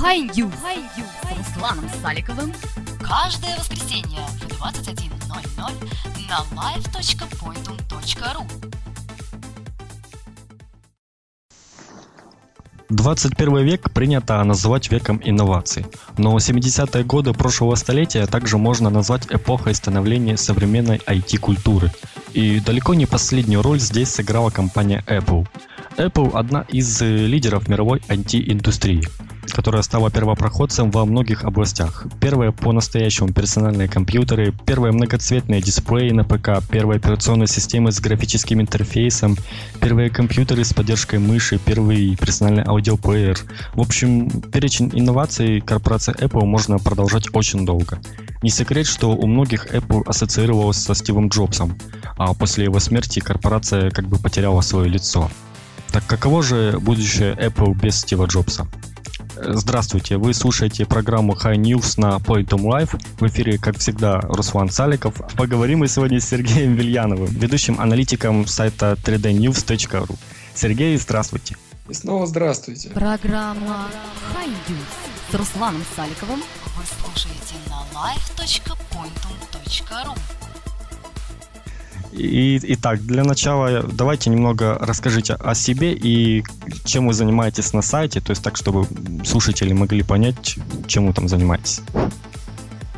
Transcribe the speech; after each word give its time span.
Hi 0.00 0.20
News. 0.20 0.52
С 0.54 1.36
Русланом 1.36 1.84
Саликовым 2.00 2.52
каждое 3.00 3.56
воскресенье 3.58 4.20
в 4.40 4.62
21.00 4.62 5.72
на 6.28 6.38
live.pointum.ru 6.56 8.46
21 12.90 13.58
век 13.64 13.92
принято 13.92 14.42
называть 14.44 14.88
веком 14.90 15.20
инноваций, 15.24 15.84
но 16.16 16.36
70-е 16.36 17.02
годы 17.02 17.32
прошлого 17.32 17.74
столетия 17.74 18.26
также 18.26 18.56
можно 18.56 18.90
назвать 18.90 19.26
эпохой 19.30 19.74
становления 19.74 20.36
современной 20.36 20.98
IT-культуры. 20.98 21.90
И 22.34 22.60
далеко 22.60 22.94
не 22.94 23.06
последнюю 23.06 23.62
роль 23.62 23.80
здесь 23.80 24.10
сыграла 24.10 24.50
компания 24.50 25.02
Apple. 25.08 25.48
Apple– 25.96 26.30
одна 26.34 26.60
из 26.68 27.00
лидеров 27.00 27.66
мировой 27.66 27.98
IT-индустрии– 28.08 29.08
которая 29.52 29.82
стала 29.82 30.10
первопроходцем 30.10 30.90
во 30.90 31.04
многих 31.04 31.44
областях. 31.44 32.06
Первые 32.20 32.52
по-настоящему 32.52 33.32
персональные 33.32 33.88
компьютеры, 33.88 34.54
первые 34.66 34.92
многоцветные 34.92 35.60
дисплеи 35.60 36.10
на 36.10 36.24
ПК, 36.24 36.62
первые 36.70 36.98
операционные 36.98 37.46
системы 37.46 37.92
с 37.92 38.00
графическим 38.00 38.60
интерфейсом, 38.60 39.36
первые 39.80 40.10
компьютеры 40.10 40.64
с 40.64 40.72
поддержкой 40.72 41.18
мыши, 41.18 41.58
первый 41.58 42.16
персональный 42.16 42.64
аудиоплеер. 42.64 43.38
В 43.74 43.80
общем, 43.80 44.30
перечень 44.30 44.90
инноваций 44.92 45.60
корпорации 45.60 46.14
Apple 46.14 46.44
можно 46.44 46.78
продолжать 46.78 47.28
очень 47.34 47.64
долго. 47.66 47.98
Не 48.42 48.50
секрет, 48.50 48.86
что 48.86 49.10
у 49.16 49.26
многих 49.26 49.74
Apple 49.74 50.02
ассоциировалась 50.06 50.78
со 50.78 50.94
Стивом 50.94 51.28
Джобсом, 51.28 51.76
а 52.16 52.34
после 52.34 52.64
его 52.64 52.78
смерти 52.78 53.20
корпорация 53.20 53.90
как 53.90 54.06
бы 54.06 54.18
потеряла 54.18 54.60
свое 54.60 54.88
лицо. 54.88 55.30
Так 55.90 56.06
каково 56.06 56.42
же 56.42 56.78
будущее 56.80 57.34
Apple 57.34 57.74
без 57.74 58.00
Стива 58.00 58.26
Джобса? 58.26 58.68
Здравствуйте, 59.36 60.16
вы 60.16 60.32
слушаете 60.34 60.86
программу 60.86 61.34
High 61.34 61.56
News 61.56 62.00
на 62.00 62.16
Pointum 62.16 62.62
Live. 62.62 62.98
В 63.18 63.26
эфире, 63.26 63.58
как 63.58 63.78
всегда, 63.78 64.20
Руслан 64.20 64.70
Саликов. 64.70 65.14
Поговорим 65.36 65.80
мы 65.80 65.88
сегодня 65.88 66.20
с 66.20 66.28
Сергеем 66.28 66.74
Вильяновым, 66.74 67.26
ведущим 67.26 67.80
аналитиком 67.80 68.46
сайта 68.46 68.96
3dnews.ru. 69.04 70.16
Сергей, 70.54 70.96
здравствуйте. 70.96 71.56
И 71.88 71.94
снова 71.94 72.26
здравствуйте. 72.26 72.90
Программа 72.90 73.88
High 74.34 74.52
News 74.68 75.30
с 75.30 75.34
Русланом 75.34 75.82
Саликовым 75.96 76.42
вы 76.76 76.84
слушаете 76.84 77.54
на 77.68 77.82
live.pointum.ru 77.96 80.37
и, 82.12 82.58
итак, 82.74 83.04
для 83.04 83.24
начала 83.24 83.82
давайте 83.82 84.30
немного 84.30 84.78
расскажите 84.80 85.34
о 85.34 85.54
себе 85.54 85.92
и 85.92 86.42
чем 86.84 87.06
вы 87.06 87.14
занимаетесь 87.14 87.72
на 87.72 87.82
сайте, 87.82 88.20
то 88.20 88.30
есть 88.30 88.42
так, 88.42 88.56
чтобы 88.56 88.86
слушатели 89.24 89.72
могли 89.72 90.02
понять, 90.02 90.56
чем 90.86 91.06
вы 91.06 91.12
там 91.12 91.28
занимаетесь. 91.28 91.80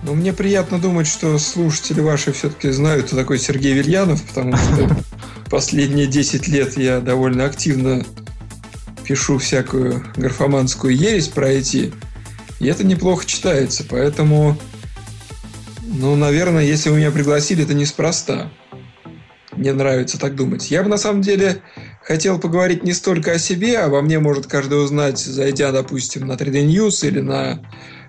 Ну, 0.03 0.15
мне 0.15 0.33
приятно 0.33 0.79
думать, 0.79 1.07
что 1.07 1.39
слушатели 1.39 2.01
ваши 2.01 2.33
все-таки 2.33 2.71
знают, 2.71 3.07
кто 3.07 3.17
такой 3.17 3.39
Сергей 3.39 3.75
Вильянов, 3.75 4.23
потому 4.23 4.57
что 4.57 4.97
последние 5.51 6.07
10 6.07 6.49
лет 6.49 6.79
я 6.79 7.01
довольно 7.01 7.45
активно 7.45 8.05
пишу 9.05 9.39
всякую 9.39 10.05
графоманскую 10.17 10.97
ересь 10.97 11.29
про 11.29 11.53
IT, 11.53 11.93
и 12.61 12.67
это 12.67 12.85
неплохо 12.85 13.27
читается, 13.27 13.85
поэтому, 13.89 14.57
ну, 15.83 16.15
наверное, 16.17 16.65
если 16.65 16.91
вы 16.91 16.99
меня 16.99 17.11
пригласили, 17.11 17.65
это 17.65 17.75
неспроста. 17.75 18.51
Мне 19.53 19.73
нравится 19.73 20.19
так 20.19 20.37
думать. 20.37 20.71
Я 20.71 20.83
бы 20.83 20.89
на 20.89 20.97
самом 20.97 21.23
деле 21.23 21.61
хотел 22.03 22.39
поговорить 22.39 22.85
не 22.85 22.93
столько 22.93 23.33
о 23.33 23.39
себе, 23.39 23.79
а 23.79 23.87
обо 23.87 24.01
мне 24.01 24.19
может 24.19 24.47
каждый 24.47 24.83
узнать, 24.83 25.19
зайдя, 25.19 25.73
допустим, 25.73 26.27
на 26.27 26.33
3D 26.33 26.67
News 26.67 27.07
или 27.07 27.21
на 27.21 27.61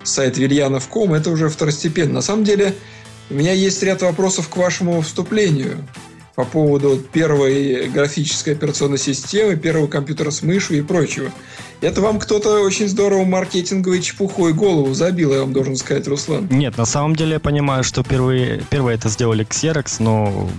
сайт 0.03 0.37
Вильянов.ком. 0.37 1.13
Это 1.13 1.29
уже 1.31 1.49
второстепенно. 1.49 2.13
На 2.13 2.21
самом 2.21 2.43
деле, 2.43 2.75
у 3.29 3.33
меня 3.33 3.53
есть 3.53 3.81
ряд 3.83 4.01
вопросов 4.01 4.49
к 4.49 4.57
вашему 4.57 5.01
вступлению 5.01 5.77
по 6.35 6.45
поводу 6.45 6.97
первой 7.11 7.89
графической 7.89 8.53
операционной 8.53 8.97
системы, 8.97 9.55
первого 9.57 9.87
компьютера 9.87 10.31
с 10.31 10.41
мышью 10.41 10.77
и 10.77 10.81
прочего. 10.81 11.29
Это 11.81 12.01
вам 12.01 12.19
кто-то 12.19 12.61
очень 12.61 12.87
здорово 12.87 13.25
маркетинговой 13.25 14.01
чепухой 14.01 14.53
голову 14.53 14.93
забил, 14.93 15.33
я 15.33 15.41
вам 15.41 15.53
должен 15.53 15.75
сказать, 15.75 16.07
Руслан. 16.07 16.47
Нет, 16.51 16.77
на 16.77 16.85
самом 16.85 17.15
деле 17.15 17.33
я 17.33 17.39
понимаю, 17.39 17.83
что 17.83 18.03
первые, 18.03 18.63
первые 18.69 18.95
это 18.95 19.09
сделали 19.09 19.45
Xerox, 19.45 19.95
но 19.99 20.49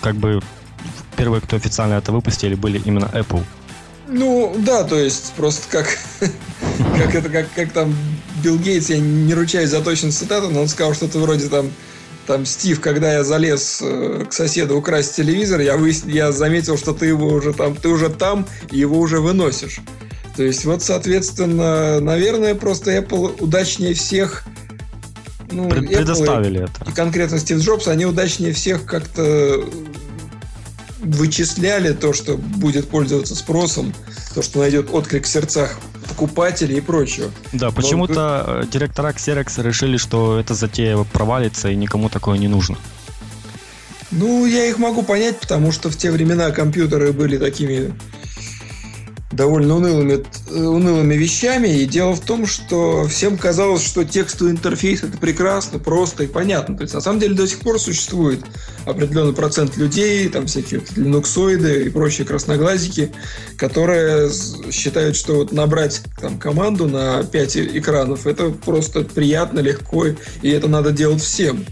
как 0.00 0.16
бы 0.16 0.40
первые, 1.16 1.40
кто 1.40 1.56
официально 1.56 1.94
это 1.94 2.12
выпустили, 2.12 2.54
были 2.54 2.80
именно 2.84 3.10
Apple. 3.12 3.44
Ну, 4.08 4.56
да, 4.58 4.84
то 4.84 4.98
есть 4.98 5.32
просто 5.36 5.62
как, 5.70 5.98
как 6.98 7.14
это, 7.14 7.28
как, 7.28 7.52
как 7.54 7.72
там 7.72 7.94
Билл 8.42 8.58
Гейтс, 8.58 8.90
я 8.90 8.98
не 8.98 9.34
ручаюсь 9.34 9.70
за 9.70 9.82
точность 9.82 10.18
цитату, 10.18 10.48
но 10.50 10.62
он 10.62 10.68
сказал 10.68 10.94
что-то 10.94 11.18
вроде 11.18 11.48
там, 11.48 11.70
там, 12.26 12.44
Стив, 12.44 12.80
когда 12.80 13.12
я 13.12 13.24
залез 13.24 13.80
э, 13.82 14.24
к 14.28 14.32
соседу 14.32 14.76
украсть 14.76 15.14
телевизор, 15.14 15.60
я, 15.60 15.76
вы, 15.76 15.92
я 16.06 16.32
заметил, 16.32 16.76
что 16.76 16.92
ты 16.92 17.06
его 17.06 17.28
уже 17.28 17.52
там, 17.52 17.76
ты 17.76 17.88
уже 17.88 18.08
там, 18.08 18.46
и 18.70 18.78
его 18.78 18.98
уже 18.98 19.20
выносишь. 19.20 19.80
То 20.36 20.42
есть, 20.42 20.64
вот, 20.64 20.82
соответственно, 20.82 22.00
наверное, 22.00 22.54
просто 22.54 22.96
Apple 22.96 23.40
удачнее 23.40 23.94
всех 23.94 24.44
ну, 25.50 25.68
предоставили 25.68 26.62
Apple 26.62 26.70
это. 26.80 26.90
И 26.90 26.94
конкретно 26.94 27.38
Стив 27.38 27.58
Джобс, 27.58 27.88
они 27.88 28.06
удачнее 28.06 28.52
всех 28.52 28.84
как-то 28.86 29.64
вычисляли 31.00 31.92
то, 31.92 32.12
что 32.12 32.36
будет 32.36 32.88
пользоваться 32.88 33.34
спросом, 33.34 33.94
то, 34.34 34.42
что 34.42 34.60
найдет 34.60 34.88
отклик 34.92 35.24
в 35.24 35.28
сердцах 35.28 35.78
покупателей 36.08 36.78
и 36.78 36.80
прочего. 36.80 37.30
Да, 37.52 37.70
почему-то 37.70 38.44
Но... 38.46 38.62
Э, 38.62 38.66
директора 38.70 39.12
Xerox 39.12 39.62
решили, 39.62 39.96
что 39.96 40.38
эта 40.38 40.54
затея 40.54 40.96
провалится 41.12 41.70
и 41.70 41.76
никому 41.76 42.08
такое 42.08 42.38
не 42.38 42.48
нужно. 42.48 42.76
Ну, 44.10 44.44
я 44.44 44.66
их 44.66 44.78
могу 44.78 45.02
понять, 45.02 45.38
потому 45.38 45.70
что 45.70 45.88
в 45.88 45.96
те 45.96 46.10
времена 46.10 46.50
компьютеры 46.50 47.12
были 47.12 47.38
такими 47.38 47.92
довольно 49.40 49.76
унылыми, 49.76 50.22
унылыми 50.50 51.14
вещами. 51.14 51.68
И 51.68 51.86
дело 51.86 52.14
в 52.14 52.20
том, 52.20 52.46
что 52.46 53.06
всем 53.08 53.38
казалось, 53.38 53.82
что 53.82 54.04
текстовый 54.04 54.52
интерфейс 54.52 55.02
это 55.02 55.16
прекрасно, 55.16 55.78
просто 55.78 56.24
и 56.24 56.26
понятно. 56.26 56.76
То 56.76 56.82
есть 56.82 56.92
на 56.92 57.00
самом 57.00 57.20
деле 57.20 57.34
до 57.34 57.48
сих 57.48 57.60
пор 57.60 57.80
существует 57.80 58.40
определенный 58.84 59.32
процент 59.32 59.78
людей, 59.78 60.28
там 60.28 60.46
всякие 60.46 60.82
линуксоиды 60.94 61.84
и 61.84 61.88
прочие 61.88 62.26
красноглазики, 62.26 63.14
которые 63.56 64.30
считают, 64.70 65.16
что 65.16 65.36
вот 65.36 65.52
набрать 65.52 66.02
там 66.20 66.38
команду 66.38 66.86
на 66.86 67.24
5 67.24 67.56
экранов 67.56 68.26
это 68.26 68.50
просто 68.50 69.04
приятно, 69.04 69.60
легко, 69.60 70.08
и 70.42 70.50
это 70.50 70.68
надо 70.68 70.92
делать 70.92 71.22
всем. 71.22 71.64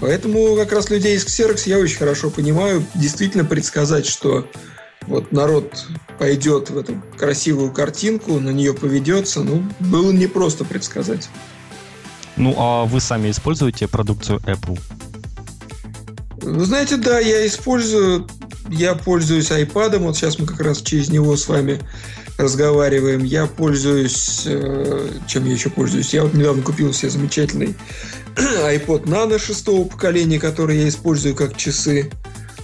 Поэтому 0.00 0.56
как 0.56 0.72
раз 0.72 0.88
людей 0.88 1.16
из 1.16 1.26
Xerox 1.26 1.64
я 1.66 1.78
очень 1.78 1.98
хорошо 1.98 2.30
понимаю. 2.30 2.82
Действительно 2.94 3.44
предсказать, 3.44 4.06
что 4.06 4.48
вот 5.06 5.32
народ 5.32 5.86
пойдет 6.18 6.70
в 6.70 6.78
эту 6.78 7.02
красивую 7.16 7.72
картинку, 7.72 8.38
на 8.38 8.50
нее 8.50 8.74
поведется, 8.74 9.42
ну, 9.42 9.62
было 9.80 10.12
непросто 10.12 10.64
предсказать. 10.64 11.28
Ну, 12.36 12.54
а 12.56 12.84
вы 12.84 13.00
сами 13.00 13.30
используете 13.30 13.88
продукцию 13.88 14.38
Apple? 14.40 14.78
Вы 16.42 16.64
знаете, 16.64 16.96
да, 16.96 17.18
я 17.18 17.46
использую, 17.46 18.26
я 18.68 18.94
пользуюсь 18.94 19.50
iPad, 19.50 19.98
вот 19.98 20.16
сейчас 20.16 20.38
мы 20.38 20.46
как 20.46 20.60
раз 20.60 20.80
через 20.80 21.08
него 21.08 21.36
с 21.36 21.46
вами 21.48 21.80
разговариваем. 22.38 23.24
Я 23.24 23.46
пользуюсь, 23.46 24.42
э, 24.46 25.08
чем 25.26 25.46
я 25.46 25.52
еще 25.52 25.70
пользуюсь? 25.70 26.12
Я 26.12 26.22
вот 26.24 26.34
недавно 26.34 26.62
купил 26.62 26.92
себе 26.92 27.10
замечательный 27.10 27.74
iPod 28.36 29.04
Nano 29.04 29.38
шестого 29.38 29.86
поколения, 29.86 30.40
который 30.40 30.78
я 30.78 30.88
использую 30.88 31.34
как 31.34 31.56
часы. 31.56 32.10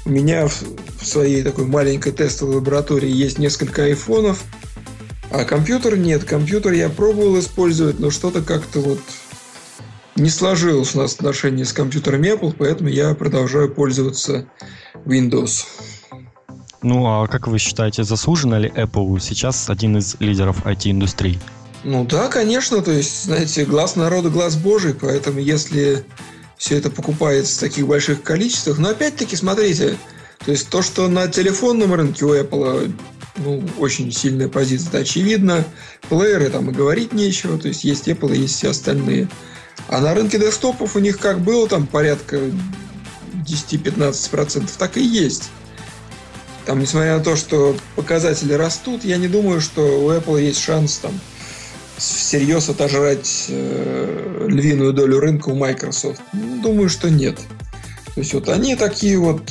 У 0.05 0.11
меня 0.11 0.49
в, 1.01 1.07
своей 1.07 1.43
такой 1.43 1.67
маленькой 1.67 2.13
тестовой 2.13 2.57
лаборатории 2.57 3.11
есть 3.11 3.39
несколько 3.39 3.85
айфонов, 3.85 4.43
а 5.31 5.45
компьютер 5.45 5.97
нет. 5.97 6.25
Компьютер 6.25 6.73
я 6.73 6.89
пробовал 6.89 7.39
использовать, 7.39 7.99
но 7.99 8.11
что-то 8.11 8.43
как-то 8.43 8.81
вот 8.81 9.01
не 10.17 10.31
сложилось 10.31 10.95
у 10.95 10.99
нас 10.99 11.15
отношение 11.15 11.65
с 11.65 11.73
компьютером 11.73 12.23
Apple, 12.23 12.55
поэтому 12.59 12.89
я 12.89 13.15
продолжаю 13.15 13.73
пользоваться 13.73 14.47
Windows. 15.05 15.65
Ну, 16.83 17.07
а 17.07 17.27
как 17.27 17.47
вы 17.49 17.59
считаете, 17.59 18.05
заслуженно 18.05 18.57
ли 18.57 18.69
Apple 18.69 19.19
сейчас 19.21 19.69
один 19.69 19.99
из 19.99 20.17
лидеров 20.21 20.65
IT-индустрии? 20.65 21.39
Ну 21.85 22.05
да, 22.05 22.29
конечно, 22.29 22.83
то 22.83 22.91
есть, 22.91 23.25
знаете, 23.25 23.65
глаз 23.65 23.97
народа, 23.97 24.31
глаз 24.31 24.57
божий, 24.57 24.95
поэтому 24.95 25.39
если 25.39 26.05
все 26.59 26.77
это 26.77 26.91
покупается 26.91 27.57
в 27.57 27.61
таких 27.61 27.87
больших 27.87 28.23
количествах. 28.23 28.79
Но 28.79 28.91
опять-таки, 28.91 29.37
смотрите, 29.37 29.97
то 30.49 30.53
есть 30.53 30.71
то, 30.71 30.81
что 30.81 31.09
на 31.09 31.29
телефонном 31.29 31.93
рынке 31.93 32.25
у 32.25 32.35
Apple 32.35 32.91
ну, 33.37 33.63
очень 33.79 34.11
сильная 34.11 34.49
позиция, 34.49 34.89
это 34.89 34.99
очевидно. 35.01 35.63
Плееры 36.09 36.49
там 36.49 36.71
и 36.71 36.73
говорить 36.73 37.13
нечего, 37.13 37.59
то 37.59 37.69
есть 37.69 37.85
есть 37.85 38.09
Apple 38.09 38.35
и 38.35 38.41
есть 38.41 38.57
все 38.57 38.71
остальные. 38.71 39.29
А 39.89 40.01
на 40.01 40.15
рынке 40.15 40.39
десктопов 40.39 40.97
у 40.97 41.01
них 41.01 41.19
как 41.19 41.41
было 41.41 41.69
там 41.69 41.87
порядка 41.87 42.41
10-15%, 43.47 44.71
так 44.79 44.97
и 44.97 45.05
есть. 45.05 45.51
Там, 46.65 46.81
несмотря 46.81 47.19
на 47.19 47.23
то, 47.23 47.37
что 47.37 47.77
показатели 47.95 48.55
растут, 48.55 49.05
я 49.05 49.19
не 49.19 49.29
думаю, 49.29 49.61
что 49.61 49.83
у 50.03 50.11
Apple 50.11 50.43
есть 50.43 50.63
шанс 50.63 50.97
там 50.97 51.13
всерьез 51.99 52.71
отожрать 52.71 53.49
э, 53.51 54.47
львиную 54.49 54.95
долю 54.95 55.21
рынка 55.21 55.51
у 55.51 55.55
Microsoft? 55.55 56.23
Ну, 56.33 56.63
думаю, 56.63 56.89
что 56.89 57.11
нет. 57.11 57.37
То 58.15 58.23
есть 58.23 58.33
вот 58.33 58.49
они 58.49 58.77
такие 58.77 59.19
вот 59.19 59.43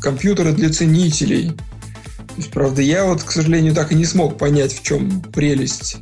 компьютеры 0.00 0.52
для 0.52 0.70
ценителей. 0.70 1.52
То 1.52 2.34
есть, 2.36 2.50
правда, 2.50 2.82
я 2.82 3.04
вот, 3.04 3.22
к 3.22 3.30
сожалению, 3.30 3.74
так 3.74 3.92
и 3.92 3.94
не 3.94 4.04
смог 4.04 4.38
понять, 4.38 4.72
в 4.72 4.82
чем 4.82 5.22
прелесть 5.32 5.96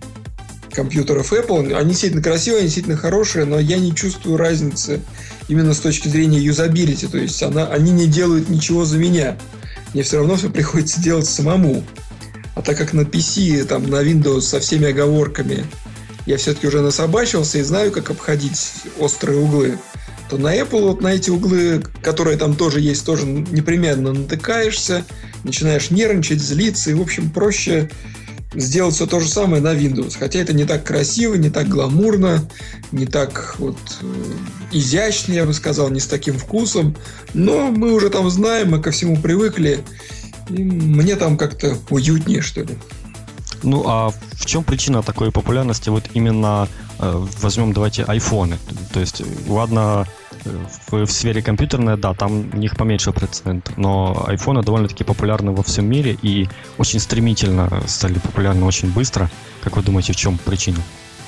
компьютеров 0.71 1.33
Apple. 1.33 1.75
Они 1.75 1.91
действительно 1.91 2.23
красивые, 2.23 2.61
они 2.61 2.67
действительно 2.67 2.97
хорошие, 2.97 3.47
но 3.47 3.59
я 3.59 3.79
не 3.79 3.95
чувствую 3.95 4.37
разницы 4.37 5.01
именно 5.49 5.73
с 5.73 5.81
точки 5.81 6.09
зрения 6.09 6.39
юзабилити. 6.39 7.07
То 7.07 7.19
есть 7.19 7.43
она, 7.43 7.67
они 7.67 7.91
не 7.91 8.07
делают 8.07 8.51
ничего 8.51 8.85
за 8.85 8.99
меня. 8.99 9.39
Мне 9.95 10.03
все 10.03 10.19
равно 10.19 10.37
все 10.37 10.51
приходится 10.51 11.01
делать 11.01 11.27
самому. 11.27 11.83
А 12.55 12.63
так 12.63 12.77
как 12.77 12.93
на 12.93 13.03
PC, 13.03 13.65
там, 13.65 13.89
на 13.89 14.03
Windows 14.03 14.43
со 14.43 14.61
всеми 14.61 14.89
оговорками 14.89 15.65
я 16.27 16.37
все-таки 16.37 16.67
уже 16.67 16.81
насобачился 16.81 17.59
и 17.59 17.63
знаю, 17.63 17.93
как 17.93 18.11
обходить 18.11 18.73
острые 18.99 19.39
углы, 19.39 19.79
то 20.29 20.39
на 20.39 20.57
Apple 20.57 20.83
вот 20.83 21.01
на 21.01 21.09
эти 21.09 21.31
углы, 21.31 21.83
которые 22.03 22.37
там 22.37 22.57
тоже 22.57 22.81
есть, 22.81 23.05
тоже 23.05 23.27
непременно 23.27 24.13
натыкаешься, 24.13 25.05
начинаешь 25.45 25.91
нервничать, 25.91 26.41
злиться, 26.41 26.91
и, 26.91 26.95
в 26.95 27.01
общем, 27.01 27.31
проще 27.31 27.91
сделать 28.55 28.95
все 28.95 29.07
то 29.07 29.21
же 29.21 29.29
самое 29.29 29.63
на 29.63 29.75
Windows. 29.75 30.17
Хотя 30.19 30.41
это 30.41 30.53
не 30.53 30.65
так 30.65 30.85
красиво, 30.85 31.35
не 31.35 31.51
так 31.51 31.69
гламурно, 31.69 32.49
не 32.93 33.07
так 33.07 33.57
вот 33.59 33.79
э, 34.03 34.07
изящно, 34.73 35.33
я 35.33 35.45
бы 35.45 35.53
сказал, 35.53 35.91
не 35.91 36.01
с 36.01 36.07
таким 36.07 36.39
вкусом. 36.39 36.97
Но 37.35 37.71
мы 37.71 37.93
уже 37.93 38.11
там 38.11 38.31
знаем, 38.31 38.71
мы 38.71 38.81
ко 38.81 38.91
всему 38.91 39.17
привыкли. 39.17 39.85
И 40.49 40.63
мне 40.63 41.17
там 41.17 41.37
как-то 41.37 41.77
уютнее, 41.91 42.41
что 42.41 42.63
ли. 42.63 42.79
Ну, 43.63 43.85
а 43.87 44.13
в 44.33 44.47
чем 44.47 44.65
причина 44.65 45.03
такой 45.03 45.33
популярности 45.33 45.89
вот 45.89 46.05
именно, 46.15 46.69
возьмем, 46.99 47.73
давайте, 47.73 48.05
айфоны? 48.05 48.59
То 48.93 49.01
есть, 49.01 49.23
ладно, 49.49 50.07
в, 50.45 51.07
в 51.07 51.11
сфере 51.11 51.43
компьютерной, 51.43 51.97
да, 51.97 52.15
там 52.15 52.51
у 52.53 52.57
них 52.57 52.77
поменьше 52.77 53.13
процент, 53.13 53.73
но 53.77 54.25
айфоны 54.27 54.63
довольно-таки 54.63 55.05
популярны 55.05 55.53
во 55.53 55.63
всем 55.63 55.87
мире 55.87 56.19
и 56.23 56.49
очень 56.79 57.01
стремительно 57.01 57.83
стали 57.87 58.19
популярны 58.19 58.65
очень 58.65 58.91
быстро. 58.91 59.31
Как 59.63 59.77
вы 59.77 59.83
думаете, 59.83 60.13
в 60.13 60.17
чем 60.17 60.39
причина? 60.39 60.79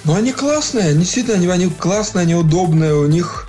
Ну, 0.04 0.14
они 0.14 0.32
классные, 0.32 0.94
действительно, 0.94 1.36
они, 1.36 1.46
они 1.48 1.68
классные, 1.70 2.22
они 2.22 2.34
удобные, 2.34 2.94
у 2.94 3.06
них 3.06 3.48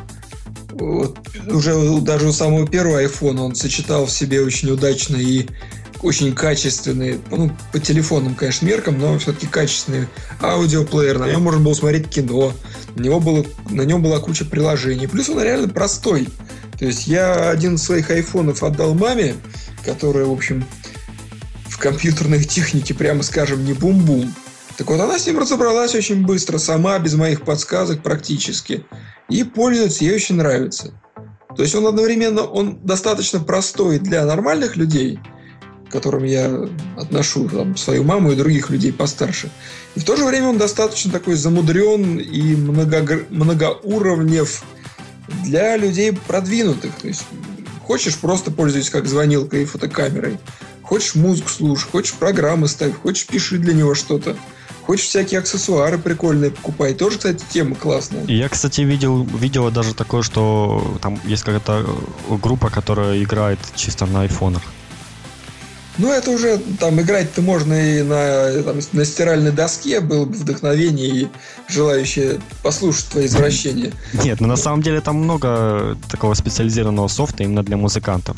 вот, 0.71 1.17
уже 1.47 2.01
даже 2.01 2.27
у 2.27 2.33
самого 2.33 2.67
первого 2.67 3.03
iPhone 3.03 3.39
он 3.39 3.55
сочетал 3.55 4.05
в 4.05 4.11
себе 4.11 4.41
очень 4.41 4.69
удачно 4.71 5.15
и 5.15 5.47
очень 6.01 6.33
качественный, 6.33 7.19
ну, 7.29 7.51
по 7.71 7.79
телефонным, 7.79 8.35
конечно, 8.35 8.65
меркам, 8.65 8.97
но 8.97 9.17
все-таки 9.19 9.47
качественный 9.47 10.07
аудиоплеер. 10.41 11.19
На 11.19 11.29
нем 11.29 11.41
можно 11.41 11.61
было 11.61 11.73
смотреть 11.73 12.09
кино, 12.09 12.53
на, 12.95 13.01
него 13.01 13.19
было, 13.19 13.45
на 13.69 13.81
нем 13.81 14.01
была 14.01 14.19
куча 14.19 14.45
приложений. 14.45 15.07
Плюс 15.07 15.29
он 15.29 15.41
реально 15.41 15.67
простой. 15.67 16.29
То 16.77 16.85
есть 16.85 17.07
я 17.07 17.49
один 17.49 17.75
из 17.75 17.83
своих 17.83 18.09
айфонов 18.09 18.63
отдал 18.63 18.93
маме, 18.93 19.35
которая, 19.85 20.25
в 20.25 20.31
общем, 20.31 20.65
в 21.67 21.77
компьютерной 21.77 22.43
технике, 22.43 22.93
прямо 22.93 23.21
скажем, 23.21 23.65
не 23.65 23.73
бум-бум. 23.73 24.33
Так 24.77 24.89
вот, 24.89 24.99
она 25.01 25.19
с 25.19 25.27
ним 25.27 25.39
разобралась 25.39 25.93
очень 25.95 26.25
быстро, 26.25 26.57
сама, 26.57 26.97
без 26.99 27.15
моих 27.15 27.41
подсказок 27.41 28.01
практически. 28.01 28.85
И 29.27 29.43
пользуется, 29.43 30.05
ей 30.05 30.15
очень 30.15 30.35
нравится. 30.35 30.93
То 31.57 31.63
есть 31.63 31.75
он 31.75 31.85
одновременно, 31.85 32.43
он 32.43 32.79
достаточно 32.85 33.41
простой 33.41 33.99
для 33.99 34.25
нормальных 34.25 34.77
людей– 34.77 35.19
которым 35.89 36.23
я 36.23 36.67
отношу 36.97 37.49
там, 37.49 37.75
свою 37.77 38.03
маму 38.03 38.31
и 38.31 38.35
других 38.35 38.69
людей 38.69 38.93
постарше. 38.93 39.49
И 39.95 39.99
в 39.99 40.03
то 40.03 40.15
же 40.15 40.25
время 40.25 40.49
он 40.49 40.57
достаточно 40.57 41.11
такой 41.11 41.35
замудрен 41.35 42.19
и 42.19 42.55
много, 42.55 43.21
многоуровнев 43.29 44.63
для 45.43 45.77
людей 45.77 46.13
продвинутых. 46.13 46.95
То 46.95 47.07
есть 47.07 47.23
хочешь 47.85 48.17
просто 48.17 48.51
пользуйся 48.51 48.91
как 48.91 49.07
звонилкой 49.07 49.63
и 49.63 49.65
фотокамерой, 49.65 50.37
хочешь 50.81 51.15
музыку 51.15 51.49
слушай, 51.49 51.89
хочешь 51.89 52.13
программы 52.13 52.67
ставь, 52.67 52.95
хочешь 52.95 53.25
пиши 53.25 53.57
для 53.57 53.73
него 53.73 53.95
что-то. 53.95 54.35
Хочешь 54.85 55.05
всякие 55.05 55.39
аксессуары 55.39 55.99
прикольные 55.99 56.49
покупай. 56.49 56.95
Тоже, 56.95 57.17
кстати, 57.17 57.43
тема 57.47 57.75
классная. 57.75 58.25
Я, 58.25 58.49
кстати, 58.49 58.81
видел, 58.81 59.21
видел 59.23 59.69
даже 59.69 59.93
такое, 59.93 60.23
что 60.23 60.97
там 60.99 61.19
есть 61.25 61.43
какая-то 61.43 61.85
группа, 62.41 62.71
которая 62.71 63.21
играет 63.21 63.59
чисто 63.75 64.07
на 64.07 64.23
айфонах. 64.23 64.63
Ну, 65.97 66.11
это 66.11 66.31
уже 66.31 66.59
там 66.79 67.01
играть-то 67.01 67.41
можно 67.41 67.73
и 67.73 68.03
на, 68.03 68.63
там, 68.63 68.79
на 68.93 69.05
стиральной 69.05 69.51
доске, 69.51 69.99
было 69.99 70.25
бы 70.25 70.33
вдохновение 70.33 71.07
и 71.07 71.27
желающие 71.67 72.39
послушать 72.63 73.07
твои 73.09 73.25
извращения. 73.25 73.91
Нет, 74.23 74.39
ну 74.39 74.47
на 74.47 74.55
самом 74.55 74.81
деле 74.81 75.01
там 75.01 75.17
много 75.17 75.97
такого 76.09 76.33
специализированного 76.35 77.07
софта 77.07 77.43
именно 77.43 77.63
для 77.63 77.75
музыкантов. 77.75 78.37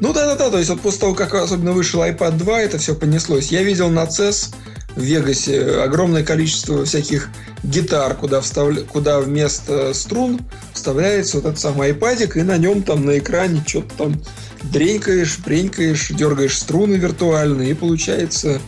Ну 0.00 0.12
да-да-да, 0.12 0.50
то 0.50 0.58
есть 0.58 0.68
вот 0.68 0.80
после 0.80 1.00
того, 1.00 1.14
как 1.14 1.32
особенно 1.34 1.72
вышел 1.72 2.02
iPad 2.02 2.32
2, 2.32 2.60
это 2.60 2.78
все 2.78 2.94
понеслось. 2.94 3.52
Я 3.52 3.62
видел 3.62 3.88
на 3.88 4.02
CES 4.04 4.52
в 4.96 5.00
Вегасе 5.00 5.80
огромное 5.80 6.24
количество 6.24 6.84
всяких 6.84 7.30
гитар, 7.62 8.14
куда, 8.14 8.40
вставля... 8.40 8.82
куда 8.82 9.20
вместо 9.20 9.94
струн 9.94 10.40
вставляется 10.74 11.36
вот 11.36 11.46
этот 11.46 11.60
самый 11.60 11.92
iPad, 11.92 12.38
и 12.38 12.42
на 12.42 12.58
нем 12.58 12.82
там 12.82 13.04
на 13.04 13.18
экране 13.18 13.62
что-то 13.66 13.94
там 13.96 14.22
дренькаешь, 14.62 15.38
бренькаешь, 15.38 16.08
дергаешь 16.10 16.58
струны 16.58 16.94
виртуально, 16.94 17.62
и 17.62 17.74
получается 17.74 18.60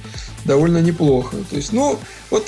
довольно 0.44 0.78
неплохо. 0.78 1.36
То 1.50 1.56
есть, 1.56 1.72
ну, 1.72 1.98
вот 2.30 2.46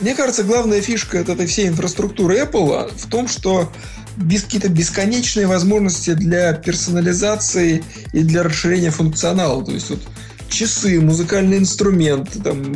мне 0.00 0.14
кажется, 0.14 0.44
главная 0.44 0.80
фишка 0.80 1.20
от 1.20 1.28
этой 1.28 1.46
всей 1.46 1.68
инфраструктуры 1.68 2.38
Apple 2.38 2.90
в 2.96 3.08
том, 3.10 3.28
что 3.28 3.70
без 4.16 4.42
какие-то 4.42 4.68
бесконечные 4.68 5.46
возможности 5.46 6.14
для 6.14 6.52
персонализации 6.52 7.84
и 8.12 8.22
для 8.22 8.42
расширения 8.42 8.90
функционала. 8.90 9.64
То 9.64 9.72
есть 9.72 9.90
вот 9.90 10.00
часы, 10.50 11.00
музыкальный 11.00 11.58
инструмент, 11.58 12.42
там, 12.42 12.74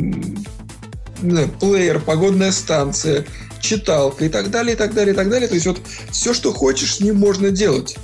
знаю, 1.21 1.49
плеер, 1.59 1.99
погодная 1.99 2.51
станция, 2.51 3.25
читалка 3.59 4.25
и 4.25 4.29
так 4.29 4.51
далее, 4.51 4.73
и 4.73 4.77
так 4.77 4.93
далее, 4.93 5.13
и 5.13 5.15
так 5.15 5.29
далее. 5.29 5.47
То 5.47 5.55
есть 5.55 5.67
вот 5.67 5.81
все, 6.11 6.33
что 6.33 6.53
хочешь, 6.53 6.95
с 6.95 6.99
ним 6.99 7.17
можно 7.17 7.51
делать. 7.51 7.97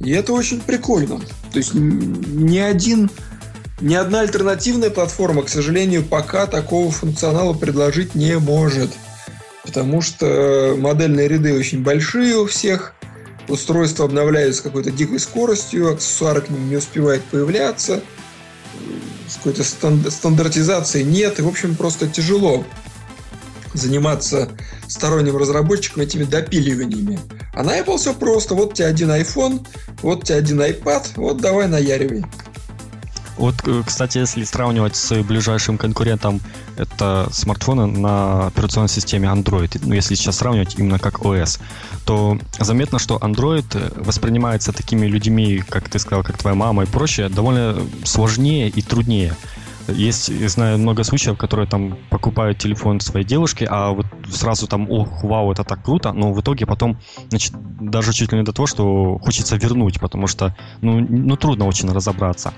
И 0.00 0.10
это 0.10 0.32
очень 0.32 0.60
прикольно. 0.60 1.20
То 1.52 1.58
есть 1.58 1.74
ни 1.74 2.58
один, 2.58 3.10
ни 3.80 3.94
одна 3.94 4.20
альтернативная 4.20 4.90
платформа, 4.90 5.42
к 5.42 5.48
сожалению, 5.48 6.02
пока 6.02 6.46
такого 6.46 6.90
функционала 6.90 7.52
предложить 7.52 8.14
не 8.14 8.38
может. 8.38 8.90
Потому 9.64 10.00
что 10.00 10.74
модельные 10.76 11.28
ряды 11.28 11.54
очень 11.54 11.82
большие 11.82 12.36
у 12.36 12.46
всех, 12.46 12.94
устройства 13.48 14.06
обновляются 14.06 14.62
какой-то 14.62 14.90
дикой 14.90 15.20
скоростью, 15.20 15.92
аксессуары 15.92 16.40
к 16.40 16.50
ним 16.50 16.68
не 16.68 16.76
успевают 16.76 17.22
появляться, 17.24 18.02
какой-то 19.36 19.64
стандартизации 19.64 21.02
нет, 21.02 21.38
и, 21.38 21.42
в 21.42 21.48
общем, 21.48 21.74
просто 21.74 22.06
тяжело 22.06 22.64
заниматься 23.74 24.50
сторонним 24.86 25.36
разработчиком 25.36 26.02
этими 26.02 26.24
допиливаниями. 26.24 27.18
А 27.54 27.62
на 27.62 27.78
Apple 27.78 27.96
все 27.96 28.12
просто. 28.12 28.54
Вот 28.54 28.72
у 28.72 28.74
тебя 28.74 28.88
один 28.88 29.10
iPhone, 29.10 29.66
вот 30.02 30.22
у 30.22 30.26
тебя 30.26 30.36
один 30.36 30.60
iPad, 30.60 31.06
вот 31.16 31.40
давай 31.40 31.68
наяривай. 31.68 32.24
Вот, 33.42 33.56
э, 33.66 33.82
кстати, 33.84 34.18
если 34.18 34.44
сравнивать 34.44 34.94
с 34.94 35.20
ближайшим 35.24 35.76
конкурентом, 35.76 36.40
это 36.76 37.26
смартфоны 37.32 37.86
на 37.86 38.46
операционной 38.46 38.88
системе 38.88 39.26
Android, 39.26 39.80
ну, 39.84 39.94
если 39.94 40.14
сейчас 40.14 40.36
сравнивать 40.36 40.78
именно 40.78 41.00
как 41.00 41.22
OS, 41.22 41.60
то 42.04 42.38
заметно, 42.60 43.00
что 43.00 43.16
Android 43.16 43.66
э, 43.74 44.00
воспринимается 44.00 44.72
такими 44.72 45.06
людьми, 45.06 45.60
как 45.68 45.88
ты 45.88 45.98
сказал, 45.98 46.22
как 46.22 46.38
твоя 46.38 46.54
мама 46.54 46.84
и 46.84 46.86
прочее, 46.86 47.28
довольно 47.28 47.76
сложнее 48.04 48.68
и 48.68 48.80
труднее. 48.80 49.34
Есть, 49.88 50.28
я 50.28 50.48
знаю 50.48 50.78
много 50.78 51.02
случаев, 51.02 51.36
которые 51.36 51.66
там 51.66 51.98
покупают 52.10 52.58
телефон 52.58 53.00
своей 53.00 53.26
девушки, 53.26 53.66
а 53.68 53.90
вот 53.90 54.06
сразу 54.30 54.68
там, 54.68 54.88
ох, 54.88 55.24
вау, 55.24 55.50
это 55.50 55.64
так 55.64 55.82
круто, 55.82 56.12
но 56.12 56.32
в 56.32 56.40
итоге 56.40 56.64
потом, 56.64 56.96
значит, 57.28 57.52
даже 57.80 58.12
чуть 58.12 58.30
ли 58.30 58.38
не 58.38 58.44
до 58.44 58.52
того, 58.52 58.68
что 58.68 59.18
хочется 59.18 59.56
вернуть, 59.56 59.98
потому 59.98 60.28
что, 60.28 60.54
ну, 60.80 61.00
ну 61.00 61.36
трудно 61.36 61.66
очень 61.66 61.90
разобраться. 61.90 62.52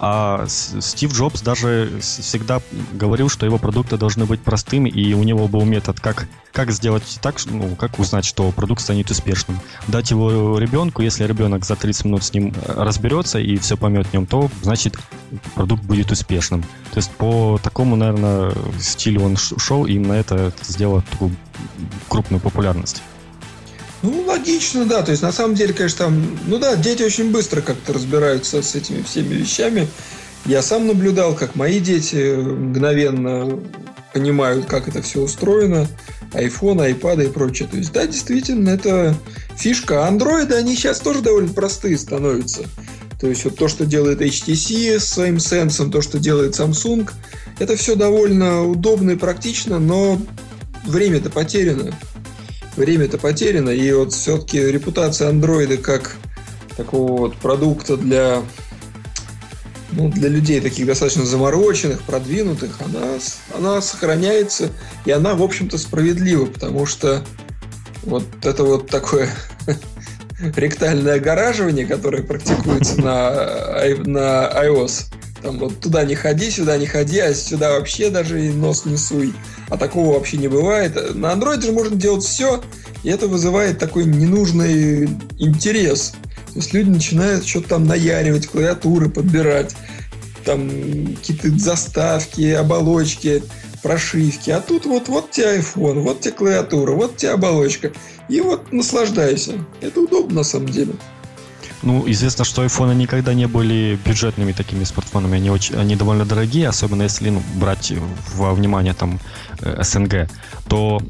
А 0.00 0.46
Стив 0.46 1.12
Джобс 1.12 1.40
даже 1.40 1.90
всегда 2.00 2.60
говорил, 2.92 3.28
что 3.28 3.46
его 3.46 3.58
продукты 3.58 3.96
должны 3.96 4.26
быть 4.26 4.40
простыми, 4.40 4.88
и 4.88 5.12
у 5.14 5.24
него 5.24 5.48
был 5.48 5.64
метод, 5.64 5.98
как, 6.00 6.28
как 6.52 6.70
сделать 6.70 7.18
так, 7.20 7.36
ну, 7.46 7.74
как 7.74 7.98
узнать, 7.98 8.24
что 8.24 8.50
продукт 8.52 8.80
станет 8.80 9.10
успешным. 9.10 9.58
Дать 9.88 10.10
его 10.10 10.58
ребенку, 10.58 11.02
если 11.02 11.24
ребенок 11.24 11.64
за 11.64 11.74
30 11.74 12.04
минут 12.04 12.22
с 12.22 12.32
ним 12.32 12.54
э, 12.54 12.72
разберется 12.76 13.40
и 13.40 13.56
все 13.56 13.76
поймет 13.76 14.06
в 14.06 14.12
нем, 14.12 14.26
то, 14.26 14.48
значит, 14.62 14.96
продукт 15.54 15.82
будет 15.82 16.12
успешным. 16.12 16.62
То 16.92 16.96
есть 16.96 17.10
по 17.12 17.58
такому, 17.62 17.96
наверное, 17.96 18.52
стилю 18.78 19.22
он 19.22 19.36
шел, 19.36 19.84
и 19.84 19.94
именно 19.94 20.12
это 20.12 20.52
сделало 20.62 21.02
такую 21.02 21.34
крупную 22.08 22.40
популярность. 22.40 23.02
Ну, 24.02 24.24
логично, 24.26 24.84
да. 24.84 25.02
То 25.02 25.10
есть, 25.10 25.22
на 25.22 25.32
самом 25.32 25.54
деле, 25.54 25.74
конечно, 25.74 26.06
там... 26.06 26.38
Ну 26.46 26.58
да, 26.58 26.76
дети 26.76 27.02
очень 27.02 27.30
быстро 27.30 27.60
как-то 27.60 27.92
разбираются 27.92 28.62
с 28.62 28.74
этими 28.74 29.02
всеми 29.02 29.34
вещами. 29.34 29.88
Я 30.46 30.62
сам 30.62 30.86
наблюдал, 30.86 31.34
как 31.34 31.56
мои 31.56 31.80
дети 31.80 32.36
мгновенно 32.36 33.60
понимают, 34.12 34.66
как 34.66 34.88
это 34.88 35.02
все 35.02 35.20
устроено, 35.20 35.86
iPhone, 36.32 36.88
iPad 36.94 37.26
и 37.26 37.28
прочее. 37.28 37.68
То 37.70 37.76
есть, 37.76 37.92
да, 37.92 38.06
действительно, 38.06 38.70
это 38.70 39.14
фишка. 39.56 40.06
Андроиды, 40.06 40.54
они 40.54 40.76
сейчас 40.76 41.00
тоже 41.00 41.20
довольно 41.20 41.52
простые 41.52 41.98
становятся. 41.98 42.62
То 43.20 43.26
есть, 43.26 43.44
вот 43.44 43.56
то, 43.56 43.66
что 43.66 43.84
делает 43.84 44.22
HTC 44.22 45.00
с 45.00 45.04
своим 45.04 45.40
сенсом, 45.40 45.90
то, 45.90 46.02
что 46.02 46.20
делает 46.20 46.58
Samsung, 46.58 47.10
это 47.58 47.76
все 47.76 47.96
довольно 47.96 48.64
удобно 48.64 49.10
и 49.10 49.16
практично, 49.16 49.80
но 49.80 50.20
время-то 50.86 51.30
потеряно. 51.30 51.92
Время-то 52.78 53.18
потеряно, 53.18 53.70
и 53.70 53.92
вот 53.92 54.12
все-таки 54.12 54.60
репутация 54.60 55.30
андроида 55.30 55.78
как 55.78 56.14
такого 56.76 57.18
вот 57.18 57.36
продукта 57.36 57.96
для 57.96 58.40
ну, 59.90 60.08
для 60.08 60.28
людей 60.28 60.60
таких 60.60 60.86
достаточно 60.86 61.24
замороченных, 61.24 62.02
продвинутых, 62.02 62.76
она, 62.80 63.18
она 63.56 63.82
сохраняется, 63.82 64.70
и 65.04 65.10
она, 65.10 65.34
в 65.34 65.42
общем-то, 65.42 65.76
справедлива, 65.76 66.46
потому 66.46 66.86
что 66.86 67.24
вот 68.04 68.22
это 68.44 68.62
вот 68.62 68.88
такое 68.88 69.28
ректальное 70.56 71.16
огораживание, 71.16 71.84
которое 71.84 72.22
практикуется 72.22 73.00
на, 73.00 73.82
на 74.04 74.52
iOS, 74.64 75.06
там 75.42 75.58
вот 75.58 75.80
туда 75.80 76.04
не 76.04 76.14
ходи, 76.14 76.48
сюда 76.48 76.76
не 76.78 76.86
ходи, 76.86 77.18
а 77.18 77.34
сюда 77.34 77.72
вообще 77.72 78.10
даже 78.10 78.44
и 78.44 78.50
нос 78.50 78.84
не 78.84 78.96
суй. 78.96 79.34
А 79.68 79.76
такого 79.76 80.14
вообще 80.14 80.38
не 80.38 80.48
бывает. 80.48 81.14
На 81.14 81.32
андроиде 81.32 81.66
же 81.66 81.72
можно 81.72 81.96
делать 81.96 82.24
все, 82.24 82.62
и 83.02 83.10
это 83.10 83.26
вызывает 83.28 83.78
такой 83.78 84.04
ненужный 84.04 85.04
интерес. 85.38 86.14
То 86.52 86.56
есть 86.56 86.72
люди 86.72 86.90
начинают 86.90 87.46
что-то 87.46 87.70
там 87.70 87.86
наяривать, 87.86 88.46
клавиатуры 88.46 89.10
подбирать, 89.10 89.76
там 90.44 90.70
какие-то 91.16 91.50
заставки, 91.58 92.52
оболочки, 92.52 93.42
прошивки. 93.82 94.50
А 94.50 94.60
тут 94.60 94.86
вот, 94.86 95.08
вот 95.08 95.30
тебе 95.30 95.58
iPhone, 95.58 96.00
вот 96.00 96.20
тебе 96.20 96.32
клавиатура, 96.32 96.92
вот 96.92 97.16
тебе 97.16 97.32
оболочка. 97.32 97.92
И 98.28 98.40
вот 98.40 98.72
наслаждайся. 98.72 99.64
Это 99.80 100.00
удобно 100.00 100.36
на 100.36 100.42
самом 100.42 100.68
деле. 100.68 100.94
Ну, 101.82 102.10
известно, 102.10 102.44
что 102.44 102.62
айфоны 102.62 102.92
никогда 102.92 103.34
не 103.34 103.46
были 103.46 103.98
бюджетными 104.04 104.52
такими 104.52 104.84
смартфонами. 104.84 105.36
Они, 105.36 105.50
очень, 105.50 105.76
они 105.76 105.94
довольно 105.94 106.24
дорогие, 106.24 106.68
особенно 106.68 107.02
если 107.02 107.30
ну, 107.30 107.42
брать 107.54 107.92
во 108.34 108.52
внимание 108.52 108.94
там 108.94 109.20
э, 109.60 109.82
СНГ. 109.82 110.28
То 110.68 111.00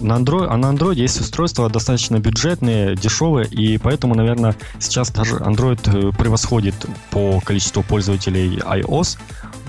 на 0.00 0.14
Android, 0.14 0.46
а 0.48 0.56
на 0.56 0.72
Android 0.72 0.94
есть 0.94 1.20
устройства 1.20 1.68
достаточно 1.68 2.18
бюджетные, 2.18 2.96
дешевые, 2.96 3.46
и 3.48 3.76
поэтому, 3.76 4.14
наверное, 4.14 4.56
сейчас 4.80 5.10
даже 5.10 5.36
Android 5.36 5.80
э, 5.84 6.16
превосходит 6.16 6.74
по 7.10 7.40
количеству 7.40 7.82
пользователей 7.82 8.58
iOS, 8.58 9.18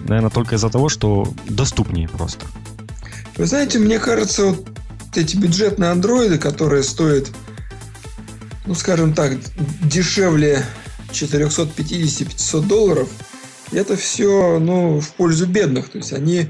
наверное, 0.08 0.30
только 0.30 0.56
из-за 0.56 0.70
того, 0.70 0.88
что 0.88 1.28
доступнее 1.50 2.08
просто. 2.08 2.46
Вы 3.38 3.46
знаете, 3.46 3.80
мне 3.80 4.00
кажется, 4.00 4.46
вот 4.46 4.66
эти 5.16 5.36
бюджетные 5.36 5.92
андроиды, 5.92 6.38
которые 6.38 6.84
стоят 6.84 7.28
ну, 8.66 8.76
скажем 8.76 9.14
так, 9.14 9.34
дешевле 9.84 10.64
450-500 11.12 12.68
долларов, 12.68 13.10
это 13.72 13.96
все, 13.96 14.60
ну, 14.60 15.00
в 15.00 15.14
пользу 15.14 15.48
бедных. 15.48 15.90
То 15.90 15.98
есть 15.98 16.14
они 16.14 16.48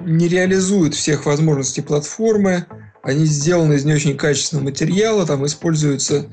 не 0.00 0.28
реализуют 0.28 0.94
всех 0.94 1.26
возможностей 1.26 1.82
платформы, 1.82 2.66
они 3.02 3.24
сделаны 3.26 3.74
из 3.74 3.84
не 3.84 3.94
очень 3.94 4.16
качественного 4.16 4.66
материала, 4.66 5.26
там 5.26 5.44
используются 5.46 6.26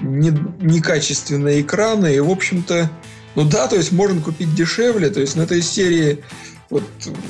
не, 0.00 0.30
некачественные 0.60 1.62
экраны, 1.62 2.14
и, 2.14 2.20
в 2.20 2.30
общем-то, 2.30 2.90
ну 3.34 3.44
да, 3.44 3.66
то 3.66 3.76
есть 3.76 3.92
можно 3.92 4.20
купить 4.20 4.54
дешевле, 4.54 5.10
то 5.10 5.20
есть 5.20 5.36
на 5.36 5.42
этой 5.42 5.62
серии 5.62 6.22
вот 6.72 6.84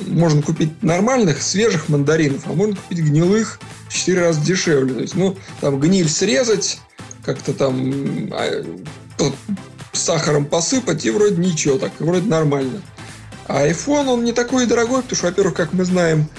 можно 0.07 0.41
купить 0.41 0.81
нормальных, 0.81 1.41
свежих 1.41 1.89
мандаринов, 1.89 2.43
а 2.45 2.53
можно 2.53 2.77
купить 2.77 2.99
гнилых 2.99 3.59
в 3.89 3.93
4 3.93 4.21
раза 4.21 4.39
дешевле. 4.39 4.93
То 4.93 5.01
есть, 5.01 5.15
ну, 5.15 5.37
там 5.59 5.81
гниль 5.81 6.07
срезать, 6.07 6.79
как-то 7.25 7.53
там 7.53 8.31
а, 8.31 8.63
сахаром 9.91 10.45
посыпать, 10.45 11.05
и 11.05 11.09
вроде 11.09 11.35
ничего 11.35 11.77
так, 11.77 11.91
вроде 11.99 12.25
нормально. 12.25 12.81
А 13.47 13.67
iPhone, 13.67 14.07
он 14.07 14.23
не 14.23 14.31
такой 14.31 14.65
дорогой, 14.65 15.01
потому 15.01 15.17
что, 15.17 15.25
во-первых, 15.25 15.55
как 15.55 15.73
мы 15.73 15.83
знаем, 15.83 16.29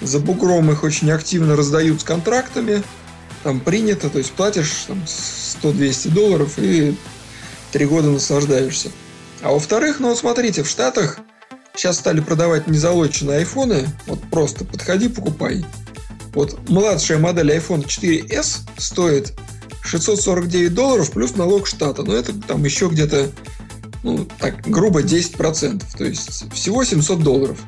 за 0.00 0.20
бугром 0.20 0.70
их 0.70 0.84
очень 0.84 1.10
активно 1.10 1.56
раздают 1.56 2.00
с 2.00 2.04
контрактами. 2.04 2.84
Там 3.42 3.58
принято, 3.58 4.08
то 4.08 4.18
есть 4.18 4.30
платишь 4.30 4.84
там, 4.86 5.02
100-200 5.04 6.10
долларов 6.10 6.52
и 6.58 6.94
три 7.72 7.86
года 7.86 8.10
наслаждаешься. 8.10 8.92
А 9.40 9.50
во-вторых, 9.50 9.98
ну 9.98 10.10
вот 10.10 10.18
смотрите, 10.18 10.62
в 10.62 10.68
Штатах 10.68 11.18
сейчас 11.74 11.98
стали 11.98 12.20
продавать 12.20 12.66
незалоченные 12.66 13.38
айфоны. 13.38 13.86
Вот 14.06 14.20
просто 14.30 14.64
подходи, 14.64 15.08
покупай. 15.08 15.64
Вот 16.34 16.68
младшая 16.68 17.18
модель 17.18 17.52
iPhone 17.52 17.84
4s 17.86 18.60
стоит 18.78 19.32
649 19.84 20.74
долларов 20.74 21.10
плюс 21.10 21.36
налог 21.36 21.66
штата. 21.66 22.02
Но 22.02 22.14
это 22.14 22.32
там 22.34 22.64
еще 22.64 22.88
где-то, 22.88 23.30
ну, 24.02 24.26
так, 24.38 24.62
грубо 24.62 25.02
10%. 25.02 25.82
То 25.96 26.04
есть 26.04 26.52
всего 26.52 26.84
700 26.84 27.22
долларов. 27.22 27.58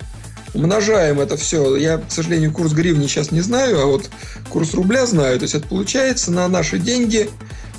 Умножаем 0.55 1.21
это 1.21 1.37
все. 1.37 1.77
Я, 1.77 1.99
к 1.99 2.13
сожалению, 2.13 2.53
курс 2.53 2.73
гривни 2.73 3.07
сейчас 3.07 3.33
не 3.33 3.41
знаю, 3.41 3.81
а 3.81 3.87
вот 3.87 4.09
курс 4.49 4.73
рубля 4.75 5.05
знаю. 5.05 5.39
То 5.39 5.43
есть 5.43 5.55
это 5.55 5.67
получается 5.67 6.31
на 6.31 6.47
наши 6.49 6.79
деньги 6.79 7.29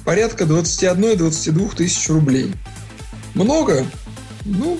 порядка 0.03 0.43
21-22 0.43 1.75
тысяч 1.75 2.09
рублей. 2.09 2.53
Много? 3.33 3.85
Ну, 4.43 4.79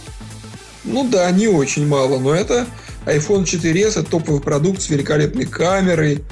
ну 0.86 1.08
да, 1.10 1.30
не 1.32 1.48
очень 1.48 1.88
мало, 1.88 2.20
но 2.20 2.34
это 2.34 2.68
iPhone 3.06 3.44
4s, 3.44 4.00
это 4.00 4.04
топовый 4.04 4.42
продукт 4.42 4.82
с 4.82 4.90
великолепной 4.90 5.46
камерой, 5.46 6.24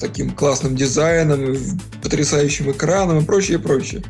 таким 0.00 0.30
классным 0.30 0.74
дизайном, 0.74 1.56
потрясающим 2.02 2.70
экраном 2.70 3.18
и 3.18 3.24
прочее, 3.24 3.58
прочее. 3.58 4.02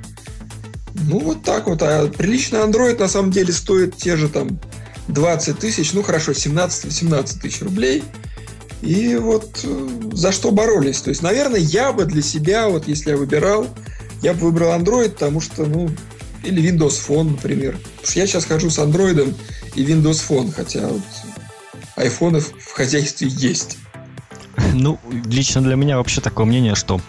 Ну, 0.95 1.19
вот 1.19 1.43
так 1.43 1.67
вот. 1.67 1.83
А 1.83 2.07
приличный 2.09 2.61
Android 2.61 2.99
на 2.99 3.09
самом 3.09 3.31
деле 3.31 3.53
стоит 3.53 3.97
те 3.97 4.17
же 4.17 4.29
там 4.29 4.61
20 5.09 5.59
тысяч, 5.59 5.93
ну 5.93 6.03
хорошо, 6.03 6.33
17-18 6.33 7.41
тысяч 7.41 7.63
рублей. 7.63 8.03
И 8.83 9.17
вот 9.17 9.61
э, 9.65 9.89
за 10.13 10.33
что 10.33 10.53
боролись. 10.53 11.01
То 11.01 11.11
есть, 11.11 11.23
наверное, 11.23 11.61
я 11.61 11.93
бы 11.93 12.05
для 12.07 12.23
себя, 12.23 12.69
вот 12.69 12.89
если 12.89 13.11
я 13.11 13.17
выбирал, 13.17 13.67
я 14.23 14.33
бы 14.33 14.47
выбрал 14.47 14.71
Android, 14.71 15.11
потому 15.11 15.41
что, 15.41 15.67
ну, 15.67 15.91
или 16.45 16.71
Windows 16.71 16.99
Phone, 17.07 17.33
например. 17.33 17.73
Потому 17.73 18.07
что 18.07 18.19
я 18.19 18.27
сейчас 18.27 18.45
хожу 18.47 18.71
с 18.71 18.79
Android 18.79 19.35
и 19.75 19.85
Windows 19.85 20.23
Phone, 20.29 20.53
хотя 20.53 20.87
вот 20.87 21.03
айфоны 21.97 22.41
в 22.41 22.73
хозяйстве 22.73 23.29
есть. 23.29 23.79
Ну, 24.75 24.99
лично 25.27 25.63
для 25.63 25.75
меня 25.75 25.97
вообще 25.97 26.21
такое 26.21 26.45
мнение, 26.45 26.75
что 26.75 27.01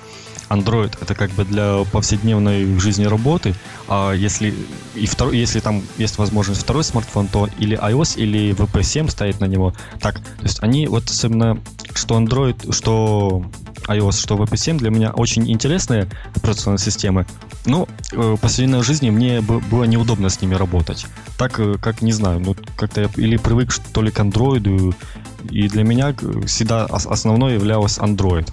Android 0.51 0.93
это 1.01 1.15
как 1.15 1.31
бы 1.31 1.45
для 1.45 1.83
повседневной 1.91 2.77
жизни 2.79 3.05
работы, 3.05 3.55
а 3.87 4.13
если 4.13 4.53
и 4.95 5.05
второй, 5.05 5.37
если 5.37 5.59
там 5.59 5.81
есть 5.97 6.17
возможность 6.17 6.61
второй 6.61 6.83
смартфон, 6.83 7.27
то 7.27 7.49
или 7.57 7.77
iOS, 7.77 8.17
или 8.17 8.51
VP7 8.51 9.09
стоит 9.09 9.39
на 9.39 9.45
него. 9.45 9.73
Так, 9.99 10.19
то 10.19 10.43
есть 10.43 10.61
они 10.61 10.87
вот 10.87 11.05
особенно 11.09 11.59
что 11.93 12.19
Android, 12.19 12.73
что 12.73 13.45
iOS, 13.87 14.21
что 14.21 14.35
VP7 14.35 14.77
для 14.77 14.89
меня 14.89 15.11
очень 15.11 15.49
интересные 15.49 16.09
операционные 16.35 16.79
системы. 16.79 17.25
Но 17.65 17.87
э, 18.11 18.15
в 18.15 18.37
повседневной 18.37 18.83
жизни 18.83 19.09
мне 19.09 19.41
было 19.41 19.83
неудобно 19.83 20.29
с 20.29 20.41
ними 20.41 20.55
работать. 20.55 21.05
Так, 21.37 21.59
э, 21.59 21.75
как 21.79 22.01
не 22.01 22.11
знаю, 22.11 22.39
ну 22.39 22.55
как-то 22.75 23.01
я 23.01 23.09
или 23.15 23.37
привык 23.37 23.71
что 23.71 24.01
ли 24.01 24.11
к 24.11 24.19
Android, 24.19 24.95
и 25.49 25.67
для 25.67 25.83
меня 25.83 26.15
всегда 26.45 26.85
основной 26.85 27.53
являлся 27.53 28.01
Android. 28.01 28.47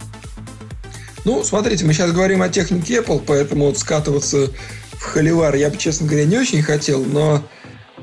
Ну, 1.25 1.43
смотрите, 1.45 1.85
мы 1.85 1.93
сейчас 1.93 2.13
говорим 2.13 2.43
о 2.43 2.49
технике 2.49 2.99
Apple, 3.01 3.23
поэтому 3.27 3.67
вот 3.67 3.79
скатываться 3.79 4.51
в 4.93 5.03
холивар 5.03 5.55
я 5.57 5.71
бы, 5.71 5.77
честно 5.77 6.07
говоря, 6.07 6.25
не 6.25 6.39
очень 6.39 6.63
хотел, 6.63 7.05
но 7.05 7.43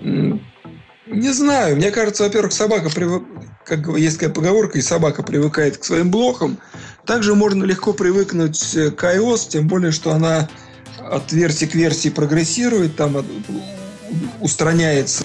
не 0.01 1.33
знаю, 1.33 1.75
мне 1.75 1.91
кажется, 1.91 2.23
во-первых, 2.23 2.51
собака 2.51 2.89
привык, 2.89 3.23
как 3.63 3.87
есть 3.97 4.19
такая 4.19 4.33
поговорка, 4.33 4.77
и 4.77 4.81
собака 4.81 5.23
привыкает 5.23 5.77
к 5.77 5.83
своим 5.83 6.11
блокам. 6.11 6.57
Также 7.05 7.35
можно 7.35 7.63
легко 7.63 7.93
привыкнуть 7.93 8.59
к 8.73 9.03
iOS, 9.03 9.49
тем 9.49 9.67
более, 9.67 9.91
что 9.91 10.11
она 10.11 10.49
от 10.99 11.31
версии 11.31 11.65
к 11.65 11.75
версии 11.75 12.09
прогрессирует, 12.09 12.95
там 12.95 13.25
устраняется 14.39 15.23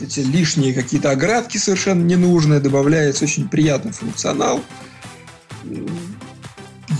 эти 0.00 0.20
лишние 0.20 0.74
какие-то 0.74 1.10
оградки 1.10 1.58
совершенно 1.58 2.02
ненужные, 2.02 2.60
добавляется 2.60 3.24
очень 3.24 3.48
приятный 3.48 3.92
функционал. 3.92 4.60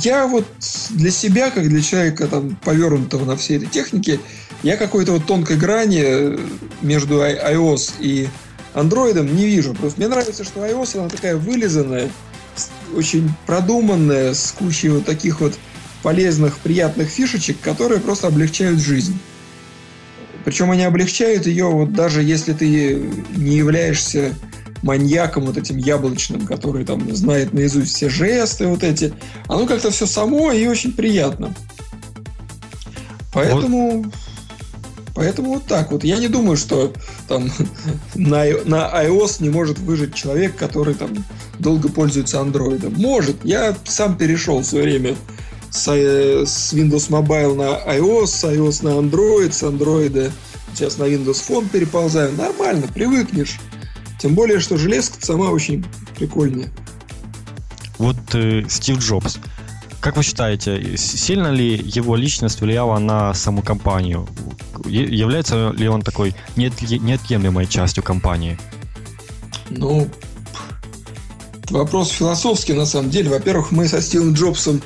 Я 0.00 0.26
вот 0.26 0.46
для 0.90 1.10
себя, 1.10 1.50
как 1.50 1.68
для 1.68 1.80
человека, 1.80 2.26
там, 2.26 2.56
повернутого 2.56 3.24
на 3.24 3.36
всей 3.36 3.58
этой 3.58 3.68
технике, 3.68 4.18
я 4.62 4.76
какой-то 4.76 5.12
вот 5.12 5.26
тонкой 5.26 5.56
грани 5.56 6.38
между 6.80 7.22
iOS 7.22 7.92
и 8.00 8.28
Android 8.74 9.20
не 9.30 9.46
вижу. 9.46 9.74
Просто 9.74 10.00
мне 10.00 10.08
нравится, 10.08 10.44
что 10.44 10.66
iOS, 10.66 10.98
она 10.98 11.08
такая 11.08 11.36
вылизанная, 11.36 12.10
очень 12.94 13.30
продуманная, 13.46 14.34
с 14.34 14.52
кучей 14.52 14.88
вот 14.88 15.04
таких 15.04 15.40
вот 15.40 15.54
полезных, 16.02 16.58
приятных 16.58 17.08
фишечек, 17.08 17.60
которые 17.60 18.00
просто 18.00 18.28
облегчают 18.28 18.80
жизнь. 18.80 19.18
Причем 20.44 20.70
они 20.70 20.82
облегчают 20.82 21.46
ее, 21.46 21.66
вот 21.66 21.92
даже 21.92 22.22
если 22.22 22.52
ты 22.52 22.66
не 23.36 23.56
являешься 23.56 24.34
маньяком 24.82 25.46
вот 25.46 25.56
этим 25.56 25.76
яблочным, 25.76 26.46
который 26.46 26.84
там 26.84 27.14
знает 27.14 27.52
наизусть 27.52 27.94
все 27.94 28.08
жесты 28.08 28.66
вот 28.66 28.82
эти. 28.82 29.14
Оно 29.46 29.66
как-то 29.66 29.90
все 29.90 30.06
само 30.06 30.52
и 30.52 30.66
очень 30.66 30.92
приятно. 30.92 31.54
Поэтому... 33.32 34.02
Вот. 34.02 34.14
Поэтому 35.14 35.54
вот 35.54 35.66
так 35.66 35.92
вот. 35.92 36.04
Я 36.04 36.16
не 36.16 36.28
думаю, 36.28 36.56
что 36.56 36.92
там 37.28 37.50
на, 38.14 38.44
на 38.64 39.04
iOS 39.04 39.42
не 39.42 39.50
может 39.50 39.78
выжить 39.78 40.14
человек, 40.14 40.56
который 40.56 40.94
там 40.94 41.10
долго 41.58 41.88
пользуется 41.88 42.38
Android. 42.38 42.88
Может. 42.98 43.44
Я 43.44 43.76
сам 43.84 44.16
перешел 44.16 44.60
в 44.60 44.64
свое 44.64 44.84
время 44.84 45.14
с, 45.72 45.88
э, 45.88 46.44
с 46.46 46.72
Windows 46.72 47.08
Mobile 47.08 47.54
на 47.54 47.96
iOS, 47.96 48.26
с 48.26 48.44
iOS 48.44 48.84
на 48.84 48.90
Android, 48.90 49.52
с 49.52 49.62
Android 49.62 50.30
сейчас 50.74 50.98
на 50.98 51.04
Windows 51.04 51.42
Phone 51.48 51.68
переползаю. 51.68 52.32
Нормально, 52.36 52.86
привыкнешь. 52.88 53.58
Тем 54.20 54.34
более, 54.34 54.60
что 54.60 54.76
железка 54.76 55.16
сама 55.24 55.50
очень 55.50 55.84
прикольная. 56.16 56.70
Вот 57.98 58.16
э, 58.34 58.64
Стив 58.68 58.98
Джобс. 58.98 59.38
Как 60.00 60.16
вы 60.16 60.22
считаете, 60.22 60.96
сильно 60.96 61.48
ли 61.48 61.76
его 61.76 62.16
личность 62.16 62.60
влияла 62.60 62.98
на 62.98 63.32
саму 63.34 63.62
компанию? 63.62 64.28
Является 64.84 65.70
ли 65.70 65.88
он 65.88 66.02
такой 66.02 66.34
неотъемлемой 66.56 67.66
частью 67.66 68.02
компании? 68.02 68.58
Ну, 69.70 70.08
вопрос 71.70 72.10
философский 72.10 72.72
на 72.72 72.84
самом 72.84 73.10
деле. 73.10 73.30
Во-первых, 73.30 73.70
мы 73.70 73.86
со 73.86 74.02
Стивом 74.02 74.32
Джобсом 74.32 74.82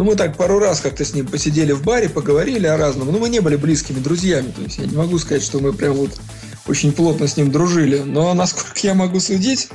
ну, 0.00 0.06
мы 0.06 0.16
так 0.16 0.34
пару 0.34 0.58
раз 0.58 0.80
как-то 0.80 1.04
с 1.04 1.12
ним 1.12 1.26
посидели 1.26 1.72
в 1.72 1.82
баре, 1.82 2.08
поговорили 2.08 2.66
о 2.66 2.78
разном. 2.78 3.12
Но 3.12 3.18
мы 3.18 3.28
не 3.28 3.40
были 3.40 3.56
близкими 3.56 3.98
друзьями. 3.98 4.50
То 4.50 4.62
есть 4.62 4.78
я 4.78 4.86
не 4.86 4.96
могу 4.96 5.18
сказать, 5.18 5.42
что 5.42 5.58
мы 5.58 5.74
прям 5.74 5.92
вот 5.92 6.18
очень 6.66 6.92
плотно 6.92 7.28
с 7.28 7.36
ним 7.36 7.50
дружили. 7.50 7.98
Но 7.98 8.32
насколько 8.34 8.80
я 8.82 8.94
могу 8.94 9.20
судить, 9.20 9.68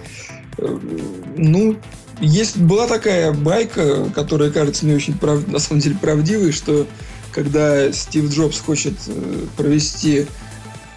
э, 0.57 0.79
ну, 1.37 1.77
есть, 2.21 2.57
была 2.57 2.87
такая 2.87 3.33
байка, 3.33 4.09
которая 4.15 4.49
кажется 4.49 4.87
мне 4.87 4.95
очень 4.95 5.15
прав, 5.15 5.47
на 5.47 5.59
самом 5.59 5.81
деле 5.81 5.95
правдивой, 6.01 6.53
что 6.53 6.87
когда 7.31 7.93
Стив 7.93 8.31
Джобс 8.31 8.59
хочет 8.61 8.95
э, 9.05 9.45
провести 9.55 10.25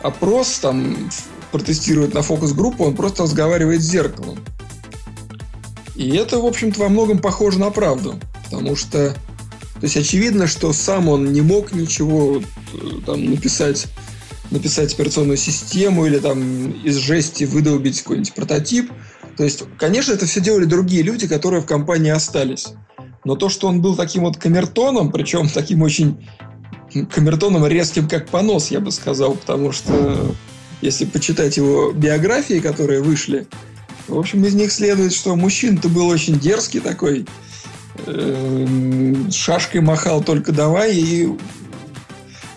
опрос, 0.01 0.59
там 0.61 1.11
протестирует 1.53 2.15
на 2.15 2.23
фокус-группу, 2.23 2.83
он 2.83 2.97
просто 2.97 3.25
разговаривает 3.25 3.83
с 3.83 3.85
зеркалом. 3.85 4.39
И 5.97 6.17
это, 6.17 6.39
в 6.39 6.47
общем-то, 6.47 6.81
во 6.81 6.89
многом 6.89 7.19
похоже 7.19 7.59
на 7.59 7.71
правду. 7.71 8.19
Потому 8.51 8.77
что, 8.77 9.11
то 9.75 9.83
есть 9.83 9.97
очевидно, 9.97 10.47
что 10.47 10.73
сам 10.73 11.09
он 11.09 11.33
не 11.33 11.41
мог 11.41 11.73
ничего 11.73 12.41
э, 12.73 12.77
там 13.05 13.25
написать, 13.25 13.87
написать 14.51 14.95
операционную 14.95 15.37
систему 15.37 16.07
или 16.07 16.19
там 16.19 16.71
из 16.83 16.97
жести 16.97 17.45
выдолбить 17.45 18.03
какой-нибудь 18.03 18.35
прототип. 18.35 18.91
То 19.37 19.45
есть, 19.45 19.65
конечно, 19.79 20.13
это 20.13 20.27
все 20.27 20.41
делали 20.41 20.65
другие 20.65 21.03
люди, 21.03 21.29
которые 21.29 21.63
в 21.63 21.67
компании 21.67 22.11
остались. 22.11 22.69
Но 23.25 23.37
то, 23.37 23.49
что 23.49 23.69
он 23.69 23.83
был 23.83 23.95
таким 23.95 24.23
вот 24.23 24.37
камертоном, 24.37 25.13
причем 25.13 25.49
таким 25.49 25.83
очень 25.83 26.27
камертоном 27.11 27.67
резким, 27.67 28.09
как 28.09 28.29
понос, 28.29 28.71
я 28.71 28.81
бы 28.81 28.91
сказал, 28.91 29.35
потому 29.35 29.73
что 29.73 30.35
если 30.81 31.05
почитать 31.05 31.57
его 31.57 31.93
биографии, 31.93 32.61
которые 32.61 33.03
вышли, 33.03 33.47
в 34.07 34.19
общем, 34.19 34.45
из 34.45 34.55
них 34.55 34.73
следует, 34.73 35.13
что 35.13 35.37
мужчина-то 35.37 35.89
был 35.89 36.07
очень 36.09 36.39
дерзкий 36.39 36.81
такой, 36.81 37.27
шашкой 39.31 39.81
махал 39.81 40.23
только 40.23 40.53
давай 40.53 40.95
и 40.95 41.29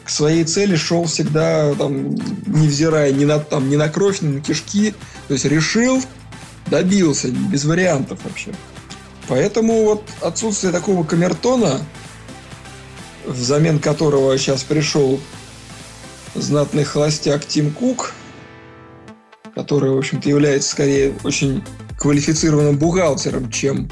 к 0.04 0.10
своей 0.10 0.44
цели 0.44 0.76
шел 0.76 1.06
всегда, 1.06 1.74
там, 1.76 2.16
невзирая 2.46 3.12
ни 3.12 3.26
на, 3.26 3.40
там, 3.40 3.70
ни 3.70 3.76
на 3.76 3.90
кровь, 3.90 4.22
ни 4.22 4.28
на 4.28 4.42
кишки. 4.42 4.94
То 5.28 5.34
есть 5.34 5.46
решил, 5.46 6.02
добился, 6.68 7.30
без 7.30 7.66
вариантов 7.66 8.20
вообще. 8.24 8.52
Поэтому 9.28 9.86
вот 9.86 10.04
отсутствие 10.22 10.74
такого 10.74 11.04
камертона, 11.04 11.80
взамен 13.26 13.80
которого 13.80 14.38
сейчас 14.38 14.64
пришел 14.64 15.20
знатный 16.36 16.84
холостяк 16.84 17.46
Тим 17.46 17.72
Кук, 17.72 18.14
который, 19.56 19.92
в 19.92 19.98
общем-то, 19.98 20.28
является 20.28 20.72
скорее 20.72 21.14
очень 21.24 21.64
квалифицированным 21.98 22.78
бухгалтером, 22.78 23.52
чем 23.52 23.90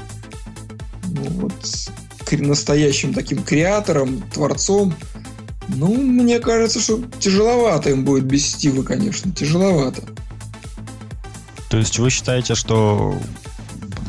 вот, 1.10 1.52
настоящим 2.32 3.12
таким 3.12 3.42
креатором, 3.42 4.22
творцом. 4.32 4.94
Ну, 5.68 5.94
мне 5.94 6.38
кажется, 6.38 6.80
что 6.80 7.02
тяжеловато 7.18 7.90
им 7.90 8.04
будет 8.04 8.24
без 8.24 8.46
Стива, 8.46 8.82
конечно, 8.82 9.32
тяжеловато. 9.32 10.02
То 11.68 11.76
есть 11.76 11.98
вы 11.98 12.10
считаете, 12.10 12.54
что 12.54 13.16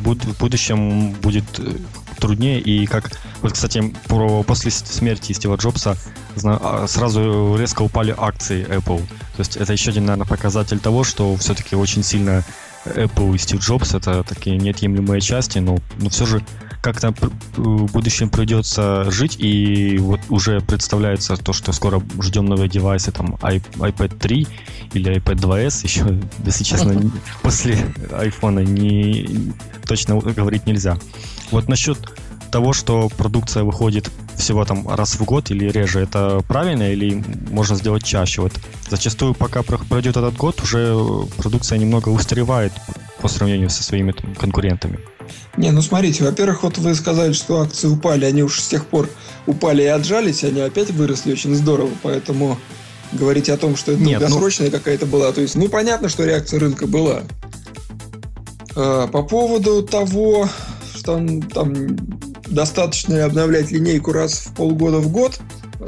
в 0.04 0.40
будущем 0.40 1.12
будет 1.22 1.46
э, 1.60 1.78
труднее 2.20 2.60
и 2.60 2.88
как 2.88 3.12
вот, 3.42 3.54
кстати, 3.54 3.94
про, 4.08 4.44
после 4.44 4.72
смерти 4.72 5.34
Стива 5.34 5.56
Джобса 5.56 5.98
а, 6.44 6.86
сразу 6.88 7.56
резко 7.58 7.82
упали 7.82 8.14
акции 8.16 8.66
Apple. 8.68 9.00
То 9.36 9.40
есть 9.40 9.58
это 9.58 9.74
еще 9.74 9.92
один, 9.92 10.06
наверное, 10.06 10.28
показатель 10.28 10.80
того, 10.80 11.04
что 11.04 11.36
все-таки 11.38 11.76
очень 11.76 12.04
сильно 12.04 12.44
Apple 12.86 13.36
и 13.36 13.38
Стив 13.38 13.60
Джобс 13.60 13.94
это 13.94 14.24
такие 14.24 14.58
неотъемлемые 14.58 15.22
части, 15.22 15.60
но, 15.60 15.80
но 15.98 16.10
все 16.10 16.26
же 16.26 16.44
как-то 16.82 17.14
в 17.56 17.92
будущем 17.92 18.30
придется 18.30 19.10
жить, 19.12 19.36
и 19.40 19.98
вот 20.00 20.20
уже 20.30 20.62
представляется 20.62 21.38
то, 21.38 21.54
что 21.54 21.72
скоро 21.72 22.02
ждем 22.20 22.46
новые 22.46 22.70
девайсы, 22.70 23.12
там 23.12 23.36
iPad 23.36 24.18
3 24.18 24.48
или 24.94 25.16
iPad 25.18 25.36
2s, 25.36 25.84
еще, 25.84 26.20
если 26.46 26.64
честно, 26.64 27.12
после 27.44 27.76
iPhone 28.10 28.66
не, 28.66 29.54
точно 29.86 30.20
говорить 30.20 30.66
нельзя. 30.66 30.98
Вот 31.52 31.68
насчет 31.70 31.98
того, 32.52 32.74
что 32.74 33.10
продукция 33.10 33.64
выходит 33.64 34.12
всего 34.36 34.66
там 34.66 34.88
раз 34.88 35.16
в 35.16 35.24
год 35.24 35.52
или 35.52 35.70
реже, 35.70 36.02
это 36.02 36.42
правильно 36.48 36.92
или 36.92 37.24
можно 37.50 37.76
сделать 37.76 38.04
чаще? 38.04 38.42
Вот 38.42 38.54
зачастую, 38.90 39.34
пока 39.34 39.62
пройдет 39.64 40.18
этот 40.18 40.36
год, 40.36 40.62
уже 40.62 40.98
продукция 41.38 41.78
немного 41.78 42.10
устаревает 42.10 42.74
по 43.22 43.28
сравнению 43.28 43.70
со 43.70 43.84
своими 43.84 44.12
там, 44.12 44.36
конкурентами. 44.36 45.00
Не, 45.58 45.72
ну 45.72 45.82
смотрите, 45.82 46.24
во-первых, 46.24 46.64
вот 46.64 46.78
вы 46.78 46.96
сказали, 46.96 47.34
что 47.34 47.62
акции 47.62 47.88
упали, 47.88 48.26
они 48.26 48.44
уж 48.44 48.60
с 48.60 48.68
тех 48.68 48.86
пор 48.86 49.10
упали 49.46 49.84
и 49.84 49.88
отжались, 49.88 50.44
они 50.44 50.62
опять 50.62 50.92
выросли 50.92 51.34
очень 51.34 51.56
здорово, 51.56 51.92
поэтому 52.04 52.58
говорить 53.12 53.50
о 53.50 53.58
том, 53.58 53.76
что 53.76 53.92
это 53.92 54.02
Нет, 54.02 54.22
ну 54.22 54.28
долгосрочная 54.28 54.68
ну... 54.72 54.78
какая-то 54.78 55.06
была, 55.06 55.32
то 55.32 55.42
есть, 55.42 55.56
ну 55.56 55.68
понятно, 55.68 56.10
что 56.10 56.26
реакция 56.26 56.60
рынка 56.60 56.88
была. 56.88 57.24
А, 58.76 59.08
по 59.08 59.24
поводу 59.24 59.84
того, 59.84 60.48
что 60.94 61.16
там, 61.16 61.42
там 61.42 61.98
достаточно 62.48 63.26
обновлять 63.26 63.72
линейку 63.72 64.12
раз 64.12 64.46
в 64.46 64.54
полгода 64.54 65.00
в 65.00 65.12
год, 65.12 65.40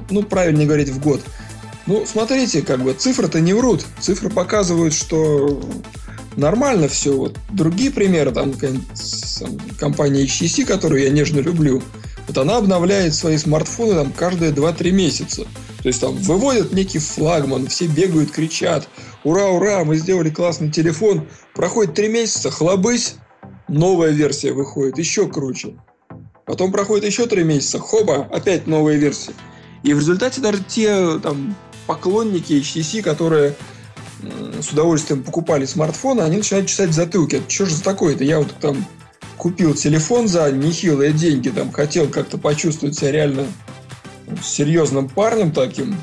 ну, 0.10 0.24
правильнее 0.24 0.67
говорить 0.67 0.89
в 0.89 1.00
год. 1.00 1.22
Ну, 1.86 2.06
смотрите, 2.06 2.62
как 2.62 2.82
бы 2.82 2.93
цифры-то 2.93 3.41
не 3.41 3.54
врут. 3.54 3.86
Цифры 4.00 4.30
показывают, 4.30 4.93
что 4.93 5.62
нормально 6.38 6.88
все. 6.88 7.13
Вот 7.13 7.38
другие 7.50 7.91
примеры, 7.91 8.32
там, 8.32 8.54
компания 9.79 10.23
HTC, 10.25 10.65
которую 10.65 11.03
я 11.03 11.10
нежно 11.10 11.39
люблю, 11.39 11.82
вот 12.27 12.38
она 12.38 12.58
обновляет 12.58 13.13
свои 13.13 13.38
смартфоны 13.38 13.95
там 13.95 14.12
каждые 14.12 14.51
2-3 14.51 14.91
месяца. 14.91 15.43
То 15.82 15.88
есть 15.89 15.99
там 15.99 16.15
выводят 16.15 16.71
некий 16.71 16.99
флагман, 16.99 17.67
все 17.67 17.88
бегают, 17.88 18.32
кричат, 18.32 18.88
ура, 19.23 19.47
ура, 19.47 19.84
мы 19.84 19.97
сделали 19.97 20.29
классный 20.29 20.71
телефон. 20.71 21.27
Проходит 21.53 21.93
3 21.95 22.08
месяца, 22.08 22.49
хлобысь, 22.49 23.15
новая 23.67 24.12
версия 24.12 24.53
выходит, 24.53 24.97
еще 24.97 25.27
круче. 25.27 25.75
Потом 26.45 26.71
проходит 26.71 27.06
еще 27.06 27.25
три 27.25 27.43
месяца, 27.43 27.79
хоба, 27.79 28.27
опять 28.32 28.67
новая 28.67 28.95
версия. 28.95 29.34
И 29.84 29.93
в 29.93 29.99
результате 29.99 30.41
даже 30.41 30.63
те 30.63 31.19
там, 31.19 31.56
поклонники 31.88 32.53
HTC, 32.53 33.01
которые 33.01 33.56
с 34.62 34.69
удовольствием 34.69 35.23
покупали 35.23 35.65
смартфоны, 35.65 36.21
они 36.21 36.38
начинают 36.38 36.67
чесать 36.67 36.93
затылки. 36.93 37.41
Что 37.47 37.65
же 37.65 37.75
за 37.75 37.84
такое-то? 37.84 38.23
Я 38.23 38.39
вот 38.39 38.53
там 38.60 38.86
купил 39.38 39.74
телефон 39.74 40.28
за 40.28 40.52
нехилые 40.52 41.13
деньги, 41.13 41.50
там 41.50 41.72
хотел 41.72 42.08
как-то 42.08 42.38
почувствовать 42.38 42.98
себя 42.98 43.12
реально 43.12 43.46
серьезным 44.43 45.10
парнем 45.10 45.52
таким, 45.52 45.96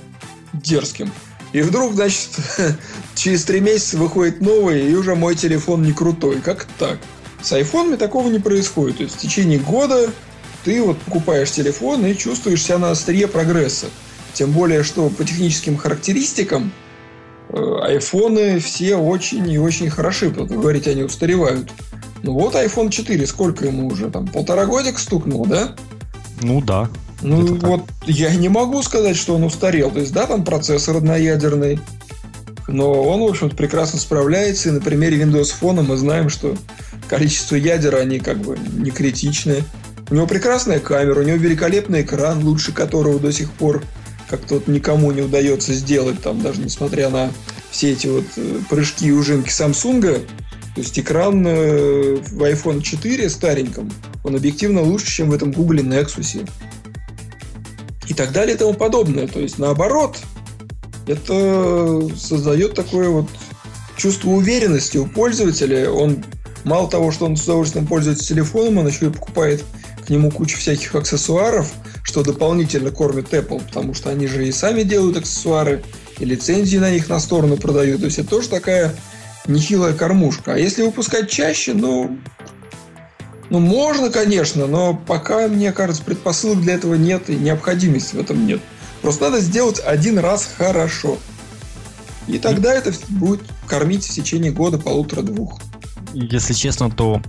дерзким. 0.53 1.11
И 1.53 1.63
вдруг, 1.63 1.95
значит, 1.95 2.29
через 3.15 3.45
три 3.45 3.61
месяца 3.61 3.97
выходит 3.97 4.41
новый, 4.41 4.89
и 4.89 4.95
уже 4.95 5.15
мой 5.15 5.35
телефон 5.35 5.83
не 5.83 5.93
крутой. 5.93 6.41
Как 6.41 6.67
так? 6.79 6.99
С 7.43 7.53
айфонами 7.53 7.97
такого 7.97 8.29
не 8.29 8.39
происходит. 8.39 8.99
То 8.99 9.03
есть 9.05 9.17
в 9.17 9.19
течение 9.19 9.59
года 9.59 10.11
ты 10.65 10.83
вот 10.83 10.99
покупаешь 10.99 11.51
телефон 11.51 12.05
и 12.07 12.17
чувствуешь 12.17 12.63
себя 12.63 12.79
на 12.79 12.91
острие 12.91 13.27
прогресса. 13.27 13.87
Тем 14.33 14.53
более, 14.53 14.85
что 14.85 15.09
по 15.09 15.25
техническим 15.25 15.77
характеристикам 15.77 16.73
э, 17.49 17.79
айфоны 17.83 18.61
все 18.61 18.97
очень 18.97 19.51
и 19.51 19.59
очень 19.59 19.91
хороши. 19.91 20.29
Вы 20.29 20.47
говорите, 20.47 20.91
они 20.91 21.03
устаревают. 21.03 21.71
Ну 22.23 22.33
вот 22.33 22.55
iPhone 22.55 22.91
4, 22.91 23.27
сколько 23.27 23.67
ему 23.67 23.89
уже? 23.89 24.11
Там 24.11 24.27
полтора 24.29 24.67
годика 24.67 24.99
стукнул, 24.99 25.47
да? 25.47 25.75
Ну 26.43 26.61
да. 26.61 26.89
Ну 27.23 27.57
вот 27.57 27.83
я 28.07 28.35
не 28.35 28.49
могу 28.49 28.83
сказать, 28.83 29.17
что 29.17 29.35
он 29.35 29.45
устарел. 29.45 29.91
То 29.91 30.01
есть, 30.01 30.13
да, 30.13 30.27
там 30.27 30.45
процессор 30.45 30.97
одноядерный. 30.97 31.81
но 32.69 33.03
он, 33.03 33.21
в 33.21 33.25
общем-то, 33.25 33.57
прекрасно 33.57 33.99
справляется. 33.99 34.69
И 34.69 34.73
на 34.73 34.81
примере 34.81 35.21
Windows 35.23 35.53
Phone 35.61 35.83
мы 35.83 35.97
знаем, 35.97 36.29
что 36.29 36.57
количество 37.09 37.57
ядер, 37.57 37.97
они 37.97 38.21
как 38.21 38.39
бы 38.39 38.59
не 38.73 38.91
критичны. 38.91 39.65
У 40.11 40.15
него 40.15 40.27
прекрасная 40.27 40.81
камера, 40.81 41.21
у 41.21 41.23
него 41.23 41.37
великолепный 41.37 42.03
экран, 42.03 42.45
лучше 42.45 42.73
которого 42.73 43.21
до 43.21 43.33
сих 43.33 43.51
пор 43.53 43.83
как-то 44.29 44.55
вот 44.55 44.69
никому 44.69 45.11
не 45.13 45.23
удается 45.23 45.73
сделать, 45.73 46.23
там 46.23 46.41
даже 46.41 46.61
несмотря 46.61 47.11
на 47.11 47.31
все 47.71 47.93
эти 47.93 48.07
вот 48.07 48.25
э, 48.37 48.61
прыжки 48.69 49.09
и 49.09 49.13
ужинки 49.13 49.49
Samsung. 49.49 50.27
То 50.81 50.85
есть 50.85 50.99
экран 50.99 51.47
э, 51.47 52.15
в 52.15 52.43
iPhone 52.43 52.81
4 52.81 53.29
стареньком, 53.29 53.93
он 54.25 54.35
объективно 54.35 54.81
лучше, 54.81 55.09
чем 55.09 55.29
в 55.29 55.35
этом 55.35 55.53
Google 55.53 55.81
Nexus. 55.81 56.49
И 58.09 58.15
так 58.15 58.33
далее 58.33 58.55
и 58.55 58.59
тому 58.59 58.73
подобное. 58.73 59.29
То 59.29 59.41
есть 59.41 59.59
наоборот, 59.59 60.17
это 61.07 62.09
создает 62.17 62.73
такое 62.73 63.11
вот 63.11 63.29
чувство 63.99 64.31
уверенности 64.31 64.97
у 64.97 65.05
пользователя. 65.05 65.91
Он 65.91 66.25
мало 66.65 66.89
того, 66.89 67.13
что 67.13 67.27
он 67.27 67.37
с 67.37 67.43
удовольствием 67.43 67.87
пользуется 67.87 68.27
телефоном, 68.27 68.79
он 68.79 68.89
еще 68.89 69.09
и 69.09 69.11
покупает 69.11 69.63
к 70.07 70.09
нему 70.09 70.31
кучу 70.31 70.57
всяких 70.57 70.95
аксессуаров, 70.95 71.71
что 72.03 72.23
дополнительно 72.23 72.91
кормит 72.91 73.35
Apple, 73.35 73.63
потому 73.67 73.93
что 73.93 74.09
они 74.09 74.27
же 74.27 74.49
и 74.49 74.51
сами 74.51 74.83
делают 74.83 75.19
аксессуары, 75.19 75.83
и 76.19 76.25
лицензии 76.25 76.79
на 76.79 76.91
них 76.91 77.11
на 77.11 77.21
сторону 77.21 77.59
продают. 77.59 78.01
То 78.01 78.07
есть 78.07 78.19
это 78.19 78.31
тоже 78.31 78.49
такая 78.49 78.95
нехилая 79.51 79.93
кормушка. 79.93 80.55
А 80.55 80.59
если 80.59 80.83
выпускать 80.83 81.31
чаще, 81.31 81.75
ну, 81.75 82.19
ну, 83.51 83.59
можно, 83.59 84.11
конечно, 84.11 84.67
но 84.67 84.95
пока, 84.95 85.49
мне 85.49 85.73
кажется, 85.73 86.03
предпосылок 86.03 86.61
для 86.61 86.75
этого 86.75 86.95
нет 86.95 87.29
и 87.29 87.35
необходимости 87.35 88.17
в 88.17 88.21
этом 88.21 88.47
нет. 88.47 88.61
Просто 89.03 89.25
надо 89.25 89.41
сделать 89.41 89.81
один 89.85 90.19
раз 90.19 90.49
хорошо. 90.57 91.19
И 92.29 92.39
тогда 92.39 92.73
это 92.73 92.93
будет 93.09 93.41
кормить 93.67 94.07
в 94.07 94.11
течение 94.13 94.53
года, 94.53 94.79
полутора-двух. 94.79 95.59
Если 96.13 96.53
честно, 96.53 96.91
то 96.91 97.21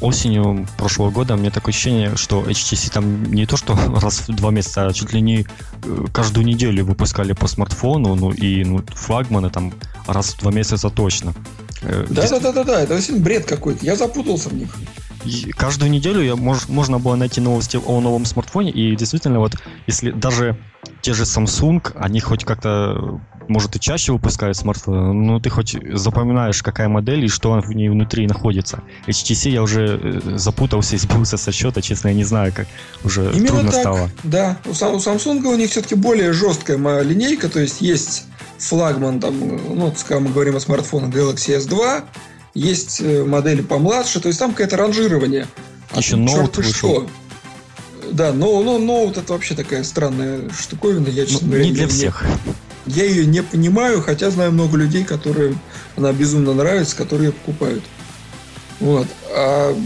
осенью 0.00 0.66
прошлого 0.76 1.10
года 1.10 1.36
мне 1.36 1.50
такое 1.50 1.72
ощущение, 1.72 2.16
что 2.16 2.42
HTC 2.42 2.92
там 2.92 3.24
не 3.32 3.46
то, 3.46 3.56
что 3.56 3.78
раз 4.00 4.28
в 4.28 4.34
два 4.34 4.50
месяца, 4.50 4.86
а 4.86 4.92
чуть 4.92 5.12
ли 5.12 5.20
не 5.20 5.46
э, 5.84 6.04
каждую 6.12 6.46
неделю 6.46 6.84
выпускали 6.84 7.32
по 7.32 7.46
смартфону, 7.46 8.14
ну 8.14 8.30
и 8.30 8.64
ну, 8.64 8.82
флагманы 8.94 9.50
там 9.50 9.72
раз 10.06 10.34
в 10.34 10.40
два 10.40 10.52
месяца 10.52 10.90
точно. 10.90 11.34
Да-да-да-да, 11.82 12.82
это 12.82 12.94
действительно 12.94 13.24
бред 13.24 13.46
какой-то. 13.46 13.84
Я 13.84 13.96
запутался 13.96 14.48
в 14.48 14.54
них. 14.54 14.70
И 15.26 15.50
каждую 15.50 15.90
неделю 15.90 16.22
я, 16.22 16.36
мож, 16.36 16.68
можно 16.68 16.98
было 16.98 17.16
найти 17.16 17.40
новости 17.40 17.78
о 17.84 18.00
новом 18.00 18.24
смартфоне, 18.24 18.70
и 18.70 18.94
действительно, 18.94 19.40
вот 19.40 19.54
если 19.86 20.12
даже 20.12 20.56
те 21.02 21.14
же 21.14 21.24
Samsung, 21.24 21.92
они 21.96 22.20
хоть 22.20 22.44
как-то, 22.44 23.20
может, 23.48 23.74
и 23.74 23.80
чаще 23.80 24.12
выпускают 24.12 24.56
смартфоны, 24.56 25.12
но 25.12 25.40
ты 25.40 25.50
хоть 25.50 25.76
запоминаешь, 25.94 26.62
какая 26.62 26.88
модель 26.88 27.24
и 27.24 27.28
что 27.28 27.60
в 27.60 27.72
ней 27.72 27.88
внутри 27.88 28.26
находится. 28.28 28.82
HTC 29.08 29.50
я 29.50 29.62
уже 29.62 30.00
э, 30.00 30.36
запутался 30.36 30.94
и 30.94 30.98
сбился 30.98 31.36
со 31.36 31.50
счета, 31.50 31.82
честно, 31.82 32.08
я 32.08 32.14
не 32.14 32.24
знаю, 32.24 32.52
как 32.54 32.68
уже 33.02 33.32
Именно 33.32 33.48
трудно 33.48 33.70
так, 33.72 33.80
стало. 33.80 34.10
Да, 34.22 34.58
у, 34.64 34.70
у 34.70 34.72
Samsung 34.72 35.44
у 35.44 35.56
них 35.56 35.70
все-таки 35.70 35.96
более 35.96 36.32
жесткая 36.32 37.02
линейка, 37.02 37.48
то 37.48 37.58
есть 37.58 37.80
есть 37.80 38.26
флагман, 38.58 39.20
там, 39.20 39.38
ну, 39.38 39.92
когда 40.06 40.20
мы 40.20 40.30
говорим 40.30 40.56
о 40.56 40.60
смартфонах 40.60 41.14
Galaxy 41.14 41.56
S2, 41.58 42.04
есть 42.54 43.00
э, 43.00 43.24
модели 43.24 43.62
помладше, 43.62 44.20
то 44.20 44.28
есть 44.28 44.38
там 44.38 44.52
какое-то 44.52 44.76
ранжирование. 44.76 45.46
А 45.90 45.98
Еще 45.98 46.16
Note 46.16 46.56
вышел. 46.56 46.72
Что. 46.72 47.10
Да, 48.12 48.32
но, 48.32 48.62
но 48.62 48.78
Note 48.78 49.20
это 49.20 49.32
вообще 49.32 49.54
такая 49.54 49.84
странная 49.84 50.48
штуковина. 50.50 51.08
Я, 51.08 51.26
честно 51.26 51.46
ну, 51.46 51.52
говоря, 51.52 51.64
не 51.64 51.72
для 51.72 51.88
всех. 51.88 52.24
Я 52.86 53.04
ее 53.04 53.26
не 53.26 53.42
понимаю, 53.42 54.00
хотя 54.00 54.30
знаю 54.30 54.52
много 54.52 54.76
людей, 54.76 55.04
которые 55.04 55.56
она 55.96 56.12
безумно 56.12 56.54
нравится, 56.54 56.96
которые 56.96 57.28
ее 57.28 57.32
покупают. 57.32 57.84
Вот. 58.80 59.06
А 59.30 59.76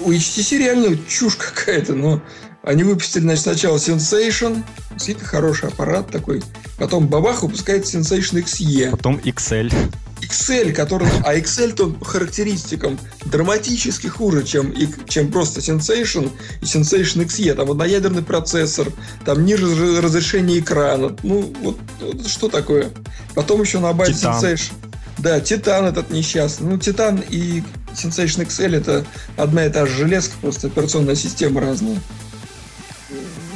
у 0.00 0.12
HTC 0.12 0.58
реально 0.58 0.98
чушь 1.08 1.36
какая-то, 1.36 1.94
но 1.94 2.22
они 2.62 2.82
выпустили, 2.82 3.22
значит, 3.22 3.42
сначала 3.42 3.76
Sensation, 3.76 4.62
действительно 4.92 5.26
хороший 5.26 5.68
аппарат 5.68 6.10
такой. 6.10 6.42
Потом 6.78 7.06
бабах 7.06 7.42
выпускает 7.42 7.84
Sensation 7.84 8.42
XE. 8.42 8.90
Потом 8.90 9.16
XL. 9.16 9.72
XL, 10.20 10.72
который... 10.72 11.08
А 11.24 11.36
XL 11.36 11.72
то 11.72 11.90
по 11.90 12.04
характеристикам 12.04 12.98
драматически 13.26 14.06
хуже, 14.08 14.44
чем, 14.44 14.74
чем 15.06 15.30
просто 15.30 15.60
Sensation 15.60 16.30
и 16.60 16.64
Sensation 16.64 17.24
XE. 17.26 17.54
Там 17.54 17.70
одноядерный 17.70 18.22
процессор, 18.22 18.88
там 19.24 19.44
ниже 19.44 20.00
разрешение 20.00 20.58
экрана. 20.58 21.16
Ну, 21.22 21.52
вот, 21.60 21.78
вот 22.00 22.26
что 22.26 22.48
такое? 22.48 22.90
Потом 23.34 23.62
еще 23.62 23.78
на 23.78 23.92
базе 23.92 24.12
Sensation. 24.12 24.72
Да, 25.18 25.40
Титан 25.40 25.84
этот 25.84 26.10
несчастный. 26.10 26.68
Ну, 26.68 26.78
Титан 26.78 27.22
и 27.30 27.62
Sensation 27.92 28.46
XL 28.46 28.76
это 28.76 29.04
одна 29.36 29.66
и 29.66 29.70
та 29.70 29.86
же 29.86 29.94
железка, 29.98 30.34
просто 30.40 30.66
операционная 30.66 31.14
система 31.14 31.60
разная. 31.60 32.00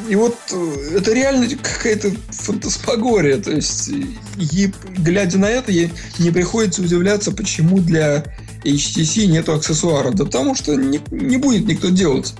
И 0.09 0.16
вот 0.16 0.37
э, 0.51 0.97
это 0.97 1.12
реально 1.12 1.49
какая-то 1.62 2.11
фантасмагория. 2.31 3.38
То 3.38 3.51
есть, 3.51 3.88
и, 3.88 4.73
глядя 4.97 5.38
на 5.38 5.51
это, 5.51 5.71
не 5.73 6.31
приходится 6.31 6.83
удивляться, 6.83 7.31
почему 7.31 7.79
для 7.79 8.25
HTC 8.64 9.27
нету 9.27 9.53
аксессуаров. 9.55 10.14
Да 10.14 10.25
потому 10.25 10.55
что 10.55 10.75
не, 10.75 11.01
не 11.11 11.37
будет 11.37 11.66
никто 11.66 11.90
делать. 11.90 12.35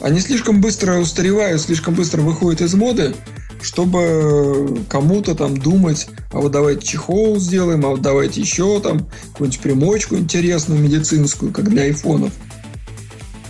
Они 0.00 0.20
слишком 0.20 0.60
быстро 0.60 0.98
устаревают, 0.98 1.62
слишком 1.62 1.94
быстро 1.94 2.20
выходят 2.20 2.60
из 2.60 2.74
моды, 2.74 3.14
чтобы 3.62 4.84
кому-то 4.90 5.34
там 5.34 5.56
думать, 5.56 6.08
а 6.32 6.40
вот 6.40 6.52
давайте 6.52 6.86
чехол 6.86 7.38
сделаем, 7.38 7.86
а 7.86 7.88
вот 7.88 8.02
давайте 8.02 8.42
еще 8.42 8.78
там 8.80 9.08
какую-нибудь 9.32 9.60
примочку 9.60 10.16
интересную 10.16 10.80
медицинскую, 10.80 11.50
как 11.50 11.70
для 11.70 11.84
айфонов. 11.84 12.32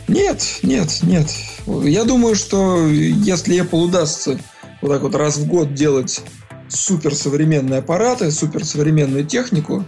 Нет, 0.09 0.61
нет, 0.63 1.01
нет. 1.03 1.33
Я 1.67 2.05
думаю, 2.05 2.37
что 2.37 2.87
если 2.87 3.61
Apple 3.61 3.85
удастся 3.85 4.39
вот 4.81 4.91
так 4.91 5.03
вот 5.03 5.15
раз 5.15 5.37
в 5.39 5.47
год 5.47 5.75
делать 5.75 6.23
суперсовременные 6.69 7.81
аппараты, 7.81 8.31
суперсовременную 8.31 9.25
технику, 9.25 9.85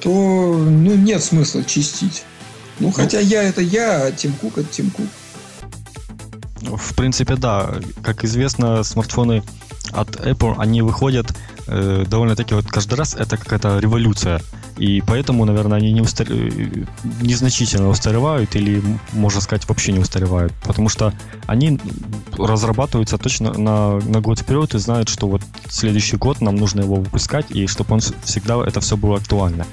то 0.00 0.10
ну, 0.10 0.94
нет 0.94 1.22
смысла 1.22 1.64
чистить. 1.64 2.24
Ну, 2.78 2.88
ну, 2.88 2.92
хотя 2.92 3.20
я 3.20 3.42
это 3.42 3.62
я, 3.62 4.06
а 4.06 4.12
Тим 4.12 4.32
Кук 4.34 4.58
это 4.58 4.68
Тим 4.68 4.90
Кук. 4.90 5.06
В 6.60 6.94
принципе, 6.94 7.36
да. 7.36 7.74
Как 8.02 8.24
известно, 8.24 8.82
смартфоны 8.82 9.42
от 9.92 10.10
Apple, 10.16 10.56
они 10.58 10.82
выходят 10.82 11.34
э, 11.66 12.04
довольно-таки 12.06 12.54
вот 12.54 12.66
каждый 12.66 12.94
раз 12.94 13.14
это 13.14 13.36
какая-то 13.36 13.78
революция. 13.78 14.40
И 14.78 15.02
поэтому, 15.06 15.44
наверное, 15.44 15.78
они 15.78 15.92
не 15.92 16.00
устар... 16.00 16.26
Э, 16.30 16.84
незначительно 17.22 17.88
устаревают 17.88 18.54
или, 18.56 18.82
можно 19.12 19.40
сказать, 19.40 19.68
вообще 19.68 19.92
не 19.92 19.98
устаревают. 19.98 20.52
Потому 20.64 20.88
что 20.88 21.12
они 21.46 21.80
разрабатываются 22.36 23.18
точно 23.18 23.52
на, 23.52 23.98
на 24.00 24.20
год 24.20 24.40
вперед 24.40 24.74
и 24.74 24.78
знают, 24.78 25.08
что 25.08 25.28
вот 25.28 25.42
следующий 25.68 26.16
год 26.16 26.40
нам 26.40 26.56
нужно 26.56 26.82
его 26.82 26.96
выпускать, 26.96 27.50
и 27.50 27.66
чтобы 27.66 27.94
он 27.94 28.00
всегда 28.00 28.62
это 28.66 28.80
все 28.80 28.96
было 28.96 29.16
актуально. 29.16 29.66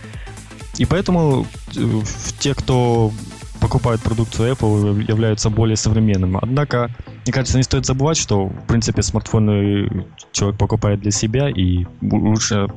И 0.78 0.86
поэтому 0.86 1.46
э, 1.76 2.02
те, 2.40 2.56
кто 2.56 3.12
покупают 3.60 4.02
продукцию 4.02 4.54
Apple, 4.54 5.10
являются 5.10 5.50
более 5.50 5.78
современными. 5.78 6.38
Однако, 6.42 6.90
мне 7.26 7.32
кажется, 7.32 7.58
не 7.58 7.64
стоит 7.64 7.86
забывать, 7.86 8.18
что, 8.18 8.48
в 8.48 8.68
принципе, 8.68 9.02
смартфоны 9.02 10.06
человек 10.34 10.60
покупает 10.60 11.00
для 11.00 11.12
себя, 11.12 11.50
и 11.50 11.86
лучше 12.02 12.68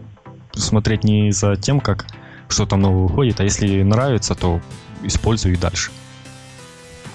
смотреть 0.57 1.05
не 1.05 1.33
за 1.33 1.57
тем, 1.57 1.81
как 1.81 2.07
что 2.49 2.67
там 2.67 2.81
новое 2.81 3.09
выходит, 3.09 3.41
а 3.41 3.45
если 3.45 3.83
нравится, 3.83 4.35
то 4.35 4.61
используй 5.03 5.55
и 5.55 5.57
дальше. 5.57 5.91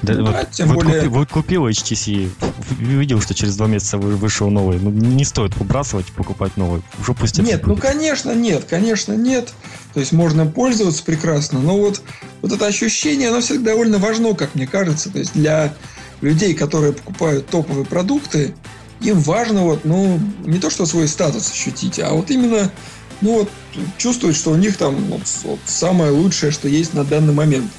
Да, 0.02 0.14
ну, 0.14 0.26
вот, 0.26 0.32
да, 0.32 0.46
тем 0.46 0.70
вот, 0.70 0.84
более... 0.84 1.02
купи, 1.02 1.08
вот 1.10 1.30
купил 1.30 1.68
HTC, 1.68 2.30
видел, 2.80 3.22
что 3.22 3.36
через 3.36 3.56
два 3.56 3.68
месяца 3.68 4.00
вышел 4.00 4.50
новый. 4.50 4.80
Ну, 4.80 4.90
не 4.90 5.24
стоит 5.24 5.56
выбрасывать, 5.58 6.08
покупать 6.08 6.58
новый. 6.58 6.82
Уже 7.00 7.14
пусть 7.14 7.38
Нет, 7.38 7.68
ну, 7.68 7.76
конечно, 7.76 8.34
нет, 8.34 8.66
конечно, 8.68 9.14
нет. 9.14 9.54
То 9.94 10.00
есть 10.00 10.12
можно 10.12 10.48
пользоваться 10.48 11.04
прекрасно, 11.04 11.60
но 11.60 11.78
вот, 11.78 12.02
вот 12.42 12.52
это 12.52 12.66
ощущение, 12.66 13.30
оно 13.30 13.42
всегда 13.42 13.72
довольно 13.72 14.00
важно, 14.00 14.34
как 14.34 14.56
мне 14.56 14.66
кажется. 14.66 15.12
То 15.12 15.20
есть 15.20 15.34
для 15.34 15.74
людей, 16.22 16.56
которые 16.56 16.94
покупают 16.94 17.48
топовые 17.48 17.86
продукты, 17.86 18.56
им 19.02 19.20
важно 19.20 19.64
вот, 19.64 19.86
ну, 19.86 20.20
не 20.40 20.58
то, 20.58 20.72
что 20.72 20.88
свой 20.88 21.08
статус 21.08 21.52
ощутить, 21.52 22.00
а 22.00 22.12
вот 22.12 22.32
именно 22.32 22.72
ну 23.22 23.40
вот 23.40 23.50
чувствуют, 23.98 24.36
что 24.36 24.52
у 24.52 24.56
них 24.56 24.78
там 24.78 24.96
вот, 25.06 25.22
вот 25.44 25.60
самое 25.66 26.12
лучшее, 26.12 26.52
что 26.52 26.68
есть 26.68 26.94
на 26.94 27.04
данный 27.04 27.34
момент. 27.34 27.72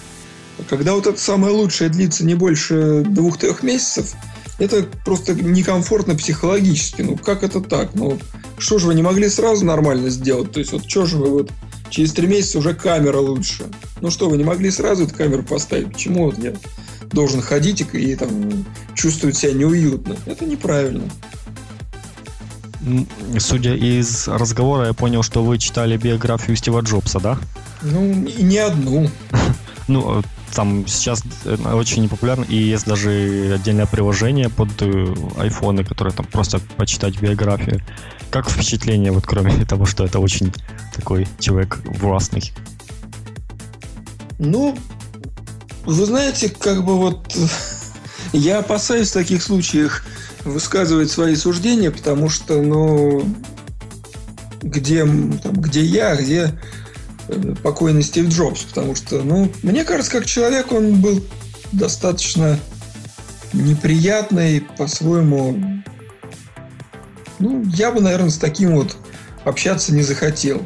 Когда 0.69 0.95
вот 0.95 1.07
это 1.07 1.21
самое 1.21 1.53
лучшее 1.53 1.91
длится 1.91 2.25
не 2.25 2.35
больше 2.35 3.03
двух-трех 3.07 3.63
месяцев, 3.63 4.15
это 4.59 4.87
просто 5.05 5.35
некомфортно 5.35 6.15
психологически. 6.15 7.03
Ну, 7.03 7.17
как 7.17 7.43
это 7.43 7.61
так? 7.61 7.95
Ну, 7.95 8.19
что 8.59 8.79
же 8.79 8.87
вы 8.87 8.95
не 8.95 9.03
могли 9.03 9.29
сразу 9.29 9.65
нормально 9.65 10.11
сделать? 10.11 10.53
То 10.53 10.61
есть, 10.61 10.73
вот 10.73 10.89
что 10.89 11.07
же 11.07 11.17
вы 11.17 11.31
вот 11.31 11.51
через 11.91 12.13
три 12.13 12.27
месяца 12.27 12.59
уже 12.59 12.75
камера 12.75 13.19
лучше? 13.19 13.65
Ну 14.01 14.11
что, 14.11 14.29
вы 14.29 14.37
не 14.37 14.45
могли 14.45 14.71
сразу 14.71 15.05
эту 15.05 15.15
камеру 15.15 15.43
поставить? 15.43 15.93
Почему 15.93 16.27
вот 16.27 16.39
я 16.39 16.53
должен 17.11 17.41
ходить 17.41 17.81
и, 17.81 17.99
и 17.99 18.15
там 18.15 18.65
чувствовать 18.95 19.37
себя 19.37 19.53
неуютно? 19.53 20.17
Это 20.27 20.45
неправильно. 20.45 21.11
Судя 23.39 23.75
из 23.75 24.27
разговора, 24.29 24.87
я 24.87 24.93
понял, 24.93 25.23
что 25.23 25.43
вы 25.43 25.59
читали 25.59 25.97
биографию 25.97 26.57
Стива 26.57 26.81
Джобса, 26.81 27.21
да? 27.21 27.39
Ну, 27.83 28.13
не 28.13 28.59
одну. 28.59 29.09
Ну, 29.89 30.21
э, 30.21 30.23
там 30.55 30.87
сейчас 30.87 31.25
очень 31.75 32.09
популярно, 32.09 32.45
и 32.45 32.55
есть 32.55 32.87
даже 32.87 33.53
отдельное 33.53 33.87
приложение 33.87 34.49
под 34.49 34.69
э, 34.81 35.15
айфоны, 35.37 35.85
которое 35.85 36.13
там 36.13 36.25
просто 36.25 36.61
почитать 36.77 37.21
биографию. 37.21 37.83
Как 38.31 38.49
впечатление, 38.49 39.11
вот 39.11 39.27
кроме 39.27 39.65
того, 39.69 39.85
что 39.87 40.05
это 40.05 40.21
очень 40.21 40.53
такой 40.95 41.27
человек 41.41 41.81
властный? 41.85 42.53
Ну, 44.39 44.79
вы 45.85 46.07
знаете, 46.07 46.49
как 46.49 46.85
бы 46.85 46.97
вот 46.97 47.37
я 48.33 48.61
опасаюсь 48.61 49.11
в 49.11 49.15
таких 49.15 49.43
случаях 49.43 50.05
высказывать 50.45 51.11
свои 51.11 51.35
суждения, 51.35 51.91
потому 51.91 52.29
что, 52.29 52.61
ну, 52.61 53.25
где, 54.63 55.01
там, 55.05 55.53
где 55.55 55.83
я, 55.83 56.17
где 56.17 56.59
э, 57.29 57.55
покойный 57.63 58.03
Стив 58.03 58.29
Джобс, 58.29 58.63
потому 58.63 58.95
что, 58.95 59.23
ну, 59.23 59.51
мне 59.63 59.85
кажется, 59.85 60.13
как 60.13 60.27
человек 60.27 60.73
он 60.73 61.01
был 61.01 61.23
достаточно 61.73 62.59
неприятный, 63.53 64.61
по-своему, 64.61 65.83
ну, 67.39 67.63
я 67.75 67.93
бы, 67.93 68.01
наверное, 68.01 68.31
с 68.31 68.39
таким 68.39 68.77
вот 68.77 68.97
общаться 69.45 69.93
не 69.93 70.03
захотел. 70.03 70.63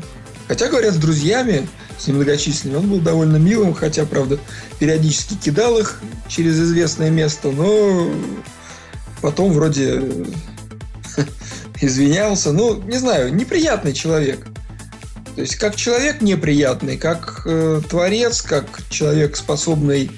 Хотя, 0.49 0.69
говорят, 0.69 0.95
с 0.95 0.99
друзьями, 0.99 1.67
с 1.99 2.07
немногочисленными, 2.07 2.79
он 2.79 2.89
был 2.89 3.01
довольно 3.01 3.37
милым, 3.37 3.75
хотя, 3.75 4.05
правда, 4.05 4.39
периодически 4.79 5.35
кидал 5.35 5.79
их 5.79 6.01
через 6.29 6.61
известное 6.61 7.11
место, 7.11 7.51
но 7.51 8.11
потом 9.23 9.53
вроде 9.53 10.03
извинялся. 11.81 12.53
Ну, 12.53 12.83
не 12.83 12.99
знаю, 12.99 13.35
неприятный 13.35 13.93
человек. 13.93 14.47
То 15.35 15.43
есть, 15.43 15.57
как 15.57 15.77
человек 15.77 16.23
неприятный, 16.23 16.97
как 16.97 17.43
э, 17.45 17.83
творец, 17.89 18.41
как 18.41 18.67
человек, 18.89 19.37
способный 19.37 20.11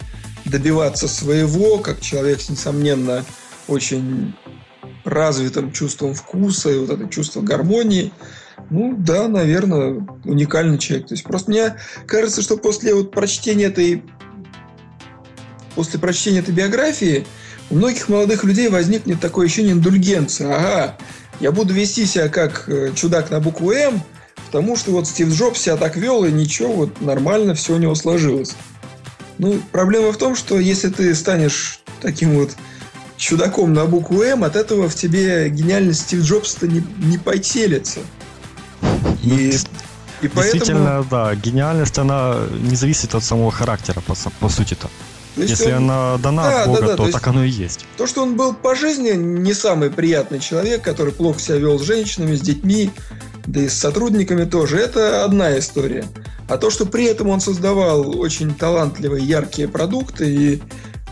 добиваться 0.44 1.08
своего, 1.08 1.78
как 1.78 2.00
человек 2.00 2.40
с, 2.40 2.48
несомненно, 2.48 3.24
очень 3.66 4.34
развитым 5.04 5.72
чувством 5.72 6.14
вкуса 6.14 6.70
и 6.70 6.78
вот 6.78 6.90
это 6.90 7.08
чувство 7.08 7.40
гармонии. 7.40 8.12
Ну, 8.70 8.94
да, 8.96 9.26
наверное, 9.26 10.06
уникальный 10.24 10.78
человек. 10.78 11.08
То 11.08 11.14
есть, 11.14 11.24
просто 11.24 11.50
мне 11.50 11.76
кажется, 12.06 12.40
что 12.40 12.56
после 12.56 12.94
вот 12.94 13.10
прочтения 13.10 13.64
этой 13.64 14.04
после 15.74 16.00
прочтения 16.00 16.40
этой 16.40 16.54
биографии 16.54 17.26
у 17.70 17.74
многих 17.74 18.08
молодых 18.08 18.44
людей 18.44 18.68
возникнет 18.68 19.20
такое 19.20 19.46
ощущение 19.46 19.72
индульгенции. 19.72 20.46
Ага, 20.46 20.96
я 21.40 21.52
буду 21.52 21.74
вести 21.74 22.06
себя 22.06 22.28
как 22.28 22.64
э, 22.68 22.92
чудак 22.94 23.30
на 23.30 23.40
букву 23.40 23.72
М, 23.72 24.02
потому 24.46 24.76
что 24.76 24.92
вот 24.92 25.06
Стив 25.06 25.28
Джобс 25.32 25.60
себя 25.60 25.76
так 25.76 25.96
вел, 25.96 26.24
и 26.24 26.32
ничего, 26.32 26.72
вот 26.72 27.00
нормально 27.00 27.54
все 27.54 27.74
у 27.74 27.78
него 27.78 27.94
сложилось. 27.94 28.54
Ну, 29.38 29.60
проблема 29.70 30.12
в 30.12 30.16
том, 30.16 30.34
что 30.34 30.58
если 30.58 30.88
ты 30.88 31.14
станешь 31.14 31.80
таким 32.00 32.34
вот 32.34 32.52
чудаком 33.16 33.74
на 33.74 33.84
букву 33.84 34.22
М, 34.22 34.44
от 34.44 34.56
этого 34.56 34.88
в 34.88 34.94
тебе 34.94 35.48
гениальность 35.50 36.02
Стив 36.02 36.22
Джобса-то 36.22 36.66
не, 36.66 36.82
не 36.98 37.18
потелится. 37.18 38.00
Ну, 38.80 39.36
и, 39.36 39.50
и 39.50 40.28
Действительно, 40.28 41.04
поэтому... 41.04 41.06
да, 41.10 41.34
гениальность, 41.34 41.98
она 41.98 42.38
не 42.50 42.76
зависит 42.76 43.14
от 43.14 43.22
самого 43.22 43.50
характера, 43.52 44.00
по, 44.00 44.14
по 44.40 44.48
сути-то. 44.48 44.88
Если 45.42 45.72
он... 45.72 45.90
она 45.90 46.18
дана 46.18 46.42
да, 46.42 46.62
от 46.62 46.68
Бога, 46.68 46.80
да, 46.80 46.86
да, 46.86 46.96
то, 46.96 47.06
то 47.06 47.12
так 47.12 47.26
оно 47.26 47.44
и 47.44 47.50
есть. 47.50 47.86
То, 47.96 48.06
что 48.06 48.22
он 48.22 48.36
был 48.36 48.54
по 48.54 48.74
жизни 48.74 49.10
не 49.10 49.54
самый 49.54 49.90
приятный 49.90 50.40
человек, 50.40 50.82
который 50.82 51.12
плохо 51.12 51.40
себя 51.40 51.56
вел 51.56 51.78
с 51.78 51.82
женщинами, 51.82 52.36
с 52.36 52.40
детьми, 52.40 52.90
да 53.46 53.60
и 53.60 53.68
с 53.68 53.74
сотрудниками 53.74 54.44
тоже, 54.44 54.78
это 54.78 55.24
одна 55.24 55.58
история. 55.58 56.04
А 56.48 56.56
то, 56.56 56.70
что 56.70 56.86
при 56.86 57.04
этом 57.04 57.28
он 57.28 57.40
создавал 57.40 58.18
очень 58.18 58.54
талантливые, 58.54 59.24
яркие 59.24 59.68
продукты 59.68 60.30
и 60.30 60.62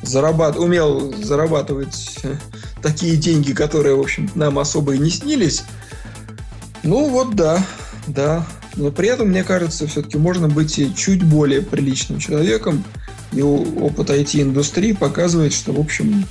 зарабат... 0.03 0.57
умел 0.57 1.15
зарабатывать 1.23 2.19
э, 2.23 2.37
такие 2.83 3.17
деньги, 3.17 3.53
которые, 3.53 3.97
в 3.97 4.01
общем, 4.01 4.31
нам 4.35 4.59
особо 4.59 4.95
и 4.95 4.99
не 4.99 5.11
снились, 5.11 5.65
ну 6.83 7.09
вот 7.09 7.35
да, 7.35 7.65
да. 8.07 8.47
Но 8.77 8.91
при 8.91 9.09
этом, 9.09 9.29
мне 9.29 9.43
кажется, 9.43 9.87
все-таки 9.87 10.19
можно 10.19 10.49
быть 10.49 10.97
чуть 10.97 11.23
более 11.23 11.63
приличным 11.63 12.19
человеком, 12.19 12.85
и 13.33 13.43
опыт 13.43 14.11
IT-индустрии 14.11 14.93
показывает, 14.93 15.53
что, 15.53 15.73
в 15.73 15.81
общем, 15.81 16.27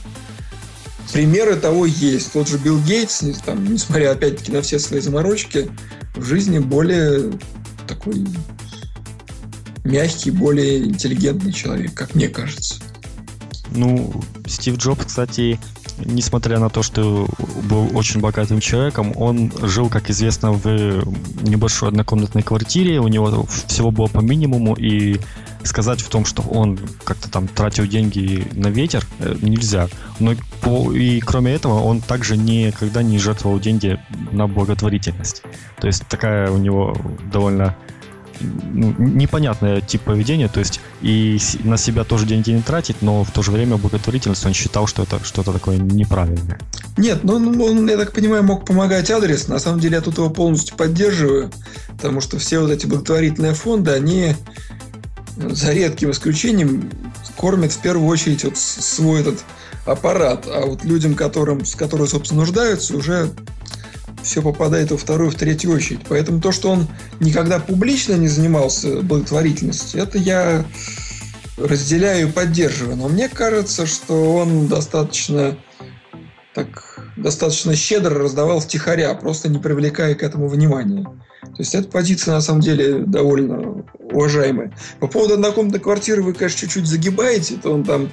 примеры 1.14 1.56
того 1.56 1.86
есть. 1.86 2.34
Тот 2.34 2.48
же 2.48 2.58
Билл 2.58 2.80
Гейтс, 2.80 3.24
там, 3.46 3.72
несмотря 3.72 4.12
опять-таки 4.12 4.52
на 4.52 4.62
все 4.62 4.80
свои 4.80 5.00
заморочки, 5.00 5.70
в 6.16 6.24
жизни 6.24 6.60
более 6.60 7.32
такой 7.88 8.26
мягкий, 9.84 10.32
более 10.32 10.86
интеллигентный 10.86 11.54
человек, 11.54 11.94
как 11.94 12.16
мне 12.16 12.28
кажется. 12.28 12.76
Ну, 13.72 14.24
Стив 14.48 14.78
Джобс, 14.78 15.06
кстати, 15.06 15.60
несмотря 16.04 16.60
на 16.60 16.70
то, 16.70 16.84
что 16.84 17.28
был 17.70 17.96
очень 17.96 18.20
богатым 18.20 18.60
человеком, 18.60 19.14
он 19.16 19.52
жил, 19.62 19.90
как 19.90 20.10
известно, 20.10 20.52
в 20.52 20.68
небольшой 21.44 21.90
однокомнатной 21.90 22.44
квартире, 22.44 23.00
у 23.00 23.08
него 23.08 23.46
всего 23.68 23.92
было 23.92 24.08
по 24.08 24.20
минимуму, 24.20 24.76
и 24.76 25.20
сказать 25.66 26.02
в 26.02 26.10
том, 26.10 26.26
что 26.26 26.42
он 26.44 26.80
как-то 27.04 27.30
там 27.30 27.48
тратил 27.48 27.86
деньги 27.86 28.48
на 28.54 28.68
ветер, 28.68 29.06
э, 29.20 29.36
нельзя. 29.42 29.88
Но 30.20 30.34
по, 30.62 30.92
и 30.92 31.20
кроме 31.20 31.54
этого, 31.54 31.82
он 31.82 32.02
также 32.02 32.38
никогда 32.38 33.04
не 33.04 33.20
жертвовал 33.20 33.60
деньги 33.60 34.00
на 34.32 34.48
благотворительность. 34.48 35.44
То 35.80 35.88
есть 35.88 36.08
такая 36.08 36.52
у 36.52 36.58
него 36.58 36.96
довольно 37.32 37.76
ну, 38.42 38.94
непонятный 38.98 39.82
тип 39.82 40.02
поведения, 40.02 40.48
то 40.48 40.60
есть 40.60 40.82
и 41.02 41.40
на 41.64 41.78
себя 41.78 42.04
тоже 42.04 42.26
деньги 42.26 42.52
не 42.52 42.62
тратить, 42.62 43.02
но 43.02 43.24
в 43.24 43.32
то 43.32 43.42
же 43.42 43.52
время 43.52 43.78
благотворительность 43.78 44.46
он 44.46 44.54
считал, 44.54 44.88
что 44.88 45.04
это 45.04 45.24
что-то 45.24 45.54
такое 45.54 45.78
неправильное. 45.78 46.60
Нет, 46.98 47.24
ну 47.24 47.36
он, 47.36 47.90
я 47.90 47.98
так 47.98 48.12
понимаю, 48.12 48.44
мог 48.44 48.66
помогать 48.66 49.10
адрес. 49.10 49.48
На 49.48 49.60
самом 49.60 49.80
деле 49.80 49.96
я 49.96 50.02
тут 50.02 50.18
его 50.18 50.30
полностью 50.30 50.76
поддерживаю, 50.76 51.52
потому 51.90 52.22
что 52.22 52.38
все 52.38 52.60
вот 52.60 52.72
эти 52.72 52.86
благотворительные 52.86 53.54
фонды, 53.54 53.92
они 53.92 54.36
за 55.38 55.74
редким 55.74 56.12
исключением 56.12 56.90
кормят 57.38 57.72
в 57.74 57.82
первую 57.82 58.08
очередь 58.08 58.44
вот 58.44 58.58
свой 58.58 59.22
этот 59.22 59.44
аппарат, 59.86 60.46
а 60.48 60.66
вот 60.66 60.84
людям, 60.84 61.16
которым, 61.16 61.62
которые, 61.78 62.08
собственно, 62.08 62.42
нуждаются, 62.42 62.96
уже 62.96 63.30
все 64.24 64.42
попадает 64.42 64.92
во 64.92 64.98
вторую, 64.98 65.32
в 65.32 65.36
третью 65.36 65.72
очередь. 65.72 66.02
Поэтому 66.10 66.42
то, 66.42 66.52
что 66.52 66.72
он 66.72 66.88
никогда 67.20 67.60
публично 67.60 68.14
не 68.14 68.28
занимался 68.28 69.02
благотворительностью, 69.02 70.02
это 70.02 70.18
я 70.18 70.66
разделяю 71.58 72.28
и 72.28 72.32
поддерживаю. 72.32 72.98
Но 72.98 73.08
мне 73.08 73.30
кажется, 73.30 73.86
что 73.86 74.36
он 74.36 74.68
достаточно 74.68 75.58
так 76.54 77.00
достаточно 77.18 77.76
щедро 77.76 78.20
раздавал 78.20 78.60
втихаря, 78.60 79.14
просто 79.14 79.50
не 79.50 79.60
привлекая 79.60 80.16
к 80.16 80.24
этому 80.24 80.48
внимания. 80.48 81.04
То 81.42 81.60
есть 81.60 81.76
эта 81.76 81.88
позиция 81.88 82.34
на 82.34 82.42
самом 82.42 82.62
деле 82.62 83.00
довольно 83.00 83.85
уважаемая. 84.12 84.72
По 85.00 85.08
поводу 85.08 85.36
однокомнатной 85.36 85.80
квартиры 85.80 86.22
вы, 86.22 86.34
конечно, 86.34 86.60
чуть-чуть 86.60 86.88
загибаете, 86.88 87.58
то 87.62 87.72
он 87.72 87.84
там 87.84 88.10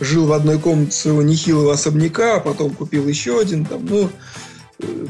жил 0.00 0.26
в 0.26 0.32
одной 0.32 0.58
комнате 0.58 0.92
своего 0.92 1.22
нехилого 1.22 1.72
особняка, 1.72 2.36
а 2.36 2.40
потом 2.40 2.70
купил 2.70 3.06
еще 3.06 3.38
один. 3.38 3.64
Там, 3.64 3.84
ну, 3.86 4.10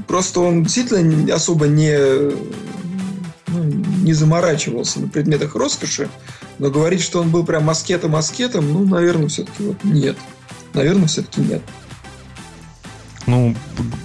Просто 0.06 0.40
он 0.40 0.64
действительно 0.64 1.34
особо 1.34 1.66
не, 1.68 1.96
ну, 3.46 3.64
не 4.02 4.12
заморачивался 4.12 5.00
на 5.00 5.08
предметах 5.08 5.54
роскоши, 5.54 6.08
но 6.58 6.70
говорить, 6.70 7.02
что 7.02 7.20
он 7.20 7.30
был 7.30 7.44
прям 7.44 7.64
маскетом-маскетом, 7.64 8.72
ну, 8.72 8.84
наверное, 8.84 9.28
все-таки 9.28 9.62
вот 9.62 9.84
нет. 9.84 10.16
Наверное, 10.74 11.06
все-таки 11.06 11.40
нет. 11.40 11.62
Ну, 13.26 13.54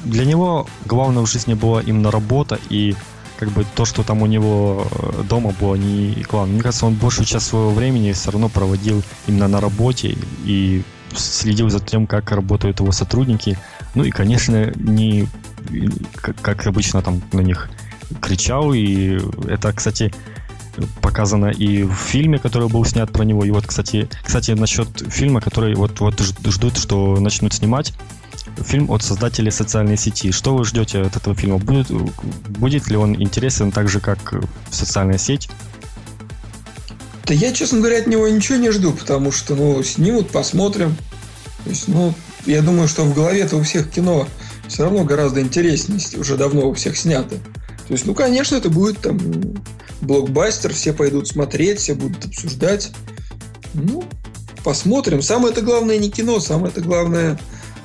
для 0.04 0.26
него 0.26 0.68
главное 0.86 1.24
в 1.24 1.30
жизни 1.30 1.54
была 1.54 1.82
именно 1.82 2.12
работа 2.12 2.60
и 2.70 2.96
как 3.38 3.50
бы 3.50 3.66
то, 3.76 3.86
что 3.86 4.04
там 4.04 4.22
у 4.22 4.26
него 4.26 4.88
э, 4.92 5.24
дома 5.30 5.54
было 5.60 5.76
не 5.76 6.26
главное. 6.30 6.56
Мне 6.56 6.64
кажется, 6.64 6.86
он 6.86 6.96
большую 6.96 7.26
часть 7.26 7.48
своего 7.48 7.72
времени 7.72 8.12
все 8.12 8.32
равно 8.32 8.50
проводил 8.50 9.04
именно 9.28 9.48
на 9.48 9.60
работе 9.60 10.18
и 10.46 10.84
следил 11.16 11.70
за 11.70 11.80
тем, 11.80 12.08
как 12.08 12.32
работают 12.32 12.80
его 12.80 12.92
сотрудники. 12.92 13.58
Ну 13.94 14.04
и, 14.04 14.12
конечно, 14.12 14.72
не 14.76 15.28
как, 16.22 16.66
обычно 16.68 17.02
там 17.02 17.22
на 17.32 17.42
них 17.42 17.70
кричал. 18.22 18.74
И 18.74 19.20
это, 19.48 19.72
кстати, 19.74 20.14
показано 21.02 21.48
и 21.48 21.84
в 21.84 21.94
фильме, 21.94 22.38
который 22.38 22.68
был 22.68 22.86
снят 22.86 23.12
про 23.12 23.24
него. 23.24 23.46
И 23.46 23.52
вот, 23.52 23.66
кстати, 23.66 24.10
кстати, 24.24 24.52
насчет 24.52 24.88
фильма, 25.10 25.42
который 25.42 25.76
вот, 25.76 26.00
вот 26.00 26.20
ждут, 26.20 26.78
что 26.78 27.18
начнут 27.20 27.54
снимать. 27.54 27.94
Фильм 28.66 28.90
от 28.92 29.04
создателей 29.04 29.52
социальной 29.52 29.98
сети. 29.98 30.32
Что 30.32 30.56
вы 30.56 30.66
ждете 30.66 31.02
от 31.02 31.16
этого 31.16 31.36
фильма? 31.36 31.58
Будет, 31.58 31.88
будет 31.90 32.88
ли 32.90 32.98
он 32.98 33.22
интересен 33.22 33.72
так 33.72 33.90
же, 33.90 34.00
как 34.00 34.34
социальная 34.72 35.18
сеть? 35.18 35.50
Да 37.26 37.34
я, 37.34 37.52
честно 37.52 37.80
говоря, 37.80 38.00
от 38.00 38.08
него 38.08 38.28
ничего 38.28 38.58
не 38.58 38.72
жду, 38.72 38.92
потому 38.92 39.32
что, 39.32 39.56
ну, 39.56 39.82
снимут, 39.84 40.30
посмотрим. 40.30 40.96
То 41.64 41.70
есть, 41.72 41.88
ну, 41.88 42.14
я 42.46 42.62
думаю, 42.62 42.88
что 42.88 43.04
в 43.04 43.16
голове-то 43.16 43.58
у 43.58 43.64
всех 43.64 43.90
кино 43.90 44.28
все 44.68 44.84
равно 44.84 45.04
гораздо 45.04 45.42
интереснее, 45.42 46.00
уже 46.20 46.38
давно 46.38 46.70
у 46.70 46.74
всех 46.74 46.98
снято. 46.98 47.36
То 47.88 47.94
есть, 47.94 48.06
ну, 48.06 48.14
конечно, 48.14 48.56
это 48.56 48.70
будет 48.70 49.00
там 49.00 49.20
блокбастер, 50.02 50.74
все 50.74 50.94
пойдут 50.94 51.28
смотреть, 51.28 51.80
все 51.80 51.96
будут 51.96 52.26
обсуждать. 52.26 52.92
Ну, 53.74 54.04
посмотрим. 54.64 55.22
Самое 55.22 55.52
это 55.52 55.62
главное 55.62 55.98
не 55.98 56.10
кино, 56.10 56.40
самое 56.40 56.72
это 56.72 56.82
главное 56.82 57.40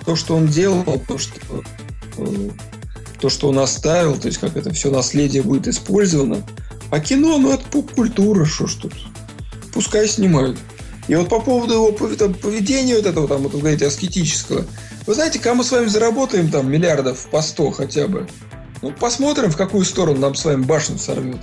то, 0.04 0.16
что 0.16 0.36
он 0.36 0.46
делал, 0.46 0.84
то, 1.06 1.18
что, 1.18 1.34
э, 2.18 2.50
то, 3.20 3.28
что 3.28 3.48
он 3.48 3.58
оставил, 3.58 4.16
то 4.18 4.26
есть 4.26 4.38
как 4.38 4.56
это 4.56 4.72
все 4.72 4.90
наследие 4.90 5.42
будет 5.42 5.68
использовано. 5.68 6.42
А 6.90 7.00
кино, 7.00 7.38
ну, 7.38 7.52
это 7.52 7.64
поп-культура, 7.70 8.44
что 8.44 8.66
ж 8.66 8.74
тут. 8.74 8.94
Пускай 9.72 10.08
снимают. 10.08 10.58
И 11.08 11.14
вот 11.14 11.28
по 11.28 11.40
поводу 11.40 11.74
его 11.74 11.92
поведения 11.92 12.96
вот 12.96 13.06
этого, 13.06 13.28
там, 13.28 13.42
вот 13.42 13.52
вы 13.52 13.60
говорите, 13.60 13.86
аскетического. 13.86 14.64
Вы 15.06 15.14
знаете, 15.14 15.38
кому 15.38 15.58
мы 15.58 15.64
с 15.64 15.72
вами 15.72 15.86
заработаем 15.86 16.50
там 16.50 16.70
миллиардов 16.70 17.26
по 17.30 17.42
100 17.42 17.70
хотя 17.72 18.06
бы? 18.06 18.28
Ну, 18.82 18.92
посмотрим, 18.92 19.50
в 19.50 19.56
какую 19.56 19.84
сторону 19.84 20.20
нам 20.20 20.34
с 20.34 20.44
вами 20.44 20.62
башню 20.62 20.98
сорвет. 20.98 21.40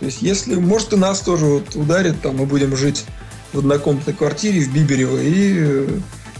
То 0.00 0.06
есть, 0.06 0.22
если, 0.22 0.54
может, 0.54 0.92
и 0.92 0.96
нас 0.96 1.20
тоже 1.20 1.44
вот 1.44 1.74
ударит, 1.74 2.20
там, 2.22 2.36
мы 2.36 2.46
будем 2.46 2.76
жить 2.76 3.04
в 3.52 3.58
однокомнатной 3.58 4.14
квартире 4.14 4.60
в 4.60 4.72
Бибирево 4.72 5.18
и 5.18 5.56
э, 5.58 5.88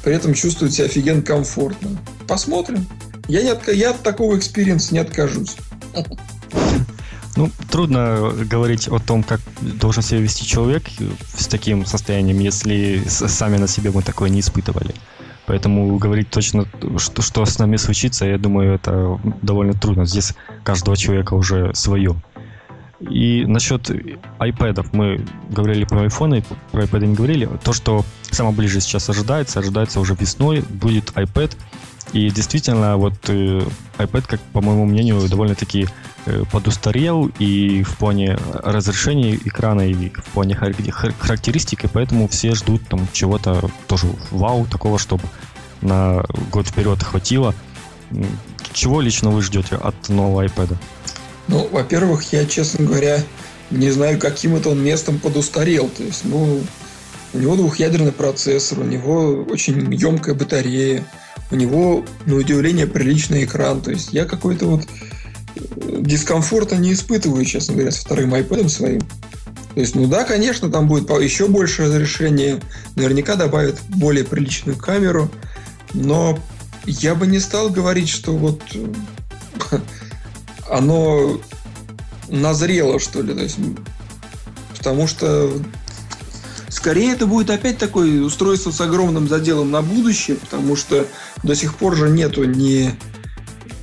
при 0.03 0.15
этом 0.15 0.35
чувствовать 0.35 0.75
себя 0.75 0.87
офигенно 0.87 1.23
комфортно. 1.23 1.91
Посмотрим. 2.27 2.87
Я, 3.29 3.43
не 3.43 3.51
от, 3.51 3.69
я 3.69 3.91
от 3.91 4.03
такого 4.03 4.37
experience 4.37 4.89
а 4.89 4.95
не 4.95 5.01
откажусь. 5.01 5.57
Ну, 7.37 7.51
трудно 7.71 8.33
говорить 8.51 8.89
о 8.89 8.99
том, 8.99 9.23
как 9.23 9.41
должен 9.61 10.03
себя 10.03 10.21
вести 10.21 10.45
человек 10.45 10.83
с 11.37 11.47
таким 11.47 11.87
состоянием, 11.87 12.39
если 12.39 13.03
сами 13.07 13.57
на 13.57 13.69
себе 13.69 13.91
мы 13.93 14.03
такое 14.03 14.31
не 14.31 14.41
испытывали. 14.41 14.95
Поэтому 15.47 15.97
говорить 15.97 16.31
точно, 16.31 16.67
что, 16.99 17.23
что 17.23 17.45
с 17.45 17.59
нами 17.59 17.77
случится, 17.77 18.25
я 18.25 18.39
думаю, 18.39 18.75
это 18.75 19.19
довольно 19.43 19.73
трудно. 19.75 20.07
Здесь 20.07 20.35
каждого 20.65 20.97
человека 20.97 21.35
уже 21.35 21.75
свое. 21.75 22.15
И 23.01 23.47
насчет 23.47 23.89
iPad, 24.39 24.87
мы 24.93 25.25
говорили 25.49 25.85
про 25.85 26.05
iPhone, 26.05 26.45
про 26.71 26.85
iPad 26.85 27.07
не 27.07 27.15
говорили. 27.15 27.49
То, 27.65 27.73
что 27.73 28.05
самое 28.31 28.55
ближе 28.55 28.81
сейчас 28.81 29.09
ожидается, 29.09 29.61
ожидается 29.61 30.01
уже 30.01 30.15
весной, 30.15 30.63
будет 30.69 31.11
iPad. 31.13 31.57
И 32.13 32.29
действительно, 32.31 32.97
вот 32.97 33.15
э, 33.29 33.63
iPad, 33.99 34.25
как 34.27 34.41
по 34.53 34.61
моему 34.61 34.85
мнению, 34.85 35.27
довольно-таки 35.29 35.87
э, 36.27 36.43
подустарел 36.51 37.31
и 37.39 37.85
в 37.85 37.97
плане 37.97 38.37
разрешения 38.53 39.37
экрана, 39.37 39.83
и 39.83 40.11
в 40.11 40.25
плане 40.35 40.55
характеристик, 40.57 41.85
и 41.85 41.89
поэтому 41.89 42.29
все 42.29 42.55
ждут 42.55 42.87
там 42.89 43.07
чего-то 43.13 43.71
тоже 43.87 44.09
вау, 44.31 44.67
такого, 44.67 44.99
чтобы 44.99 45.23
на 45.83 46.25
год 46.51 46.67
вперед 46.67 47.03
хватило. 47.03 47.55
Чего 48.73 49.01
лично 49.01 49.31
вы 49.31 49.41
ждете 49.41 49.77
от 49.77 50.09
нового 50.09 50.45
iPad? 50.45 50.77
Ну, 51.51 51.69
во-первых, 51.73 52.33
я, 52.33 52.47
честно 52.47 52.87
говоря, 52.87 53.25
не 53.73 53.91
знаю, 53.91 54.21
каким 54.21 54.55
это 54.55 54.69
он 54.69 54.85
местом 54.85 55.19
подустарел. 55.19 55.89
То 55.89 56.05
есть, 56.05 56.25
ну, 56.25 56.63
у 57.33 57.39
него 57.39 57.57
двухъядерный 57.57 58.13
процессор, 58.13 58.79
у 58.79 58.85
него 58.85 59.45
очень 59.51 59.93
емкая 59.93 60.37
батарея, 60.37 61.05
у 61.51 61.57
него, 61.57 62.05
на 62.25 62.37
удивление, 62.37 62.87
приличный 62.87 63.45
экран. 63.45 63.81
То 63.81 63.91
есть 63.91 64.13
я 64.13 64.27
какой-то 64.27 64.67
вот 64.67 64.87
э, 65.57 65.61
дискомфорта 65.99 66.77
не 66.77 66.93
испытываю, 66.93 67.45
честно 67.45 67.75
говоря, 67.75 67.91
с 67.91 67.99
вторым 67.99 68.33
iPad 68.33 68.69
своим. 68.69 69.01
То 69.75 69.81
есть, 69.81 69.97
ну 69.97 70.07
да, 70.07 70.23
конечно, 70.23 70.71
там 70.71 70.87
будет 70.87 71.11
еще 71.11 71.49
больше 71.49 71.83
разрешения, 71.83 72.61
наверняка 72.95 73.35
добавят 73.35 73.81
более 73.89 74.25
приличную 74.25 74.79
камеру, 74.79 75.29
но 75.95 76.39
я 76.87 77.17
бы 77.17 77.27
не 77.27 77.41
стал 77.41 77.71
говорить, 77.71 78.09
что 78.09 78.37
вот 78.37 78.63
оно 80.71 81.41
назрело, 82.29 82.99
что 82.99 83.23
ли. 83.23 83.35
То 83.35 83.43
есть, 83.43 83.59
потому 84.79 85.07
что 85.07 85.53
скорее 86.69 87.13
это 87.13 87.27
будет 87.27 87.51
опять 87.51 87.79
такое 87.79 88.23
устройство 88.23 88.71
с 88.71 88.81
огромным 88.81 89.29
заделом 89.29 89.71
на 89.71 89.83
будущее, 89.83 90.37
потому 90.37 90.77
что 90.77 91.07
до 91.43 91.55
сих 91.55 91.75
пор 91.75 91.97
же 91.97 92.09
нету 92.09 92.45
ни 92.45 92.95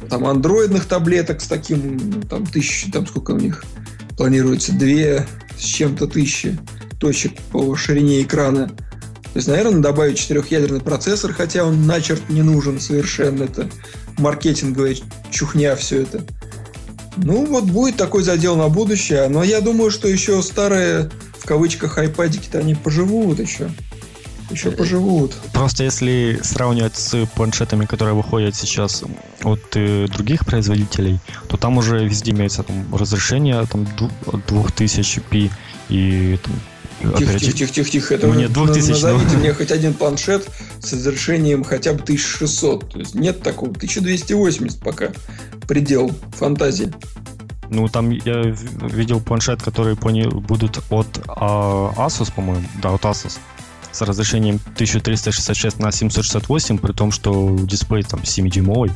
там 0.10 0.26
андроидных 0.26 0.86
таблеток 0.86 1.42
с 1.42 1.48
таким, 1.48 2.22
там, 2.24 2.46
тысячи, 2.46 2.90
там 2.92 3.06
сколько 3.06 3.32
у 3.32 3.40
них 3.40 3.64
планируется, 4.16 4.72
две 4.72 5.28
с 5.58 5.64
чем-то 5.64 6.08
тысячи 6.08 6.58
точек 7.00 7.34
по 7.52 7.76
ширине 7.76 8.22
экрана. 8.22 8.70
То 8.70 9.40
есть, 9.40 9.48
наверное, 9.50 9.82
добавить 9.82 10.18
четырехъядерный 10.18 10.80
процессор, 10.80 11.34
хотя 11.34 11.64
он 11.64 11.86
начерт 11.86 12.30
не 12.30 12.42
нужен 12.42 12.80
совершенно. 12.80 13.44
Это 13.44 13.70
маркетинговая 14.18 14.96
чухня 15.30 15.76
все 15.76 16.04
это. 16.04 16.24
Ну, 17.18 17.46
вот 17.46 17.66
будет 17.66 17.98
такой 17.98 18.24
задел 18.24 18.56
на 18.56 18.70
будущее. 18.70 19.28
Но 19.28 19.44
я 19.44 19.62
думаю, 19.62 19.92
что 19.92 20.08
еще 20.08 20.42
старые, 20.42 21.10
в 21.40 21.46
кавычках, 21.46 21.98
айпадики-то 21.98 22.60
они 22.60 22.76
поживут 22.76 23.40
еще. 23.40 23.70
Еще 24.50 24.72
поживут. 24.72 25.34
Просто 25.52 25.84
если 25.84 26.40
сравнивать 26.42 26.96
с 26.96 27.26
планшетами, 27.36 27.86
которые 27.86 28.16
выходят 28.16 28.56
сейчас 28.56 29.04
от 29.44 29.62
э, 29.76 30.08
других 30.08 30.46
производителей, 30.46 31.20
то 31.50 31.58
там 31.58 31.78
уже 31.78 32.06
везде 32.08 32.32
имеется 32.32 32.64
там, 32.64 32.96
разрешение 32.96 33.66
там, 33.66 33.86
2000p 34.26 35.52
и 35.90 36.40
там, 36.42 36.54
Тихо, 37.00 37.40
тихо, 37.40 37.40
тихо, 37.40 37.74
тихо, 37.74 37.90
тихо. 37.90 38.16
Это 38.16 38.28
нет, 38.28 38.52
2000, 38.52 38.90
назовите 38.90 39.38
мне 39.38 39.54
хоть 39.54 39.72
один 39.72 39.94
планшет 39.94 40.50
с 40.80 40.94
разрешением 40.94 41.64
хотя 41.64 41.94
бы 41.94 42.02
1600. 42.02 42.92
То 42.92 43.00
есть 43.00 43.16
нет 43.16 43.42
такого. 43.42 43.72
1280 43.72 44.80
пока 44.80 45.12
предел 45.68 46.12
фантазии. 46.34 46.92
Ну, 47.70 47.88
там 47.88 48.10
я 48.10 48.56
видел 48.82 49.20
планшет, 49.20 49.62
которые 49.62 49.96
будут 49.96 50.80
от 50.90 51.08
а, 51.28 51.94
Asus, 51.98 52.34
по-моему. 52.34 52.66
Да, 52.82 52.94
от 52.94 53.04
Asus. 53.04 53.38
С 53.92 54.02
разрешением 54.02 54.60
1366 54.74 55.80
на 55.80 55.92
768, 55.92 56.78
при 56.78 56.94
том, 56.94 57.12
что 57.12 57.56
дисплей 57.60 58.04
там 58.04 58.22
7-дюймовый. 58.22 58.92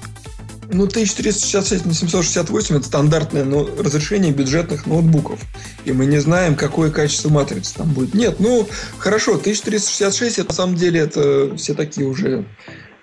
Ну, 0.73 0.83
1366 0.85 1.85
на 1.85 1.93
768 1.93 2.77
это 2.77 2.85
стандартное 2.85 3.43
но 3.43 3.67
разрешение 3.77 4.31
бюджетных 4.31 4.85
ноутбуков. 4.85 5.41
И 5.83 5.91
мы 5.91 6.05
не 6.05 6.19
знаем, 6.19 6.55
какое 6.55 6.91
качество 6.91 7.29
матрицы 7.29 7.75
там 7.75 7.91
будет. 7.91 8.13
Нет, 8.13 8.37
ну, 8.39 8.67
хорошо, 8.97 9.31
1366 9.31 10.39
это 10.39 10.49
на 10.49 10.53
самом 10.53 10.75
деле 10.75 11.01
это 11.01 11.55
все 11.57 11.73
такие 11.73 12.07
уже 12.07 12.45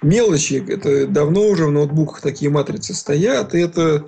мелочи. 0.01 0.65
Это 0.67 1.07
давно 1.07 1.43
уже 1.47 1.67
в 1.67 1.71
ноутбуках 1.71 2.23
такие 2.23 2.51
матрицы 2.51 2.95
стоят, 2.95 3.55
и 3.55 3.59
это 3.59 4.07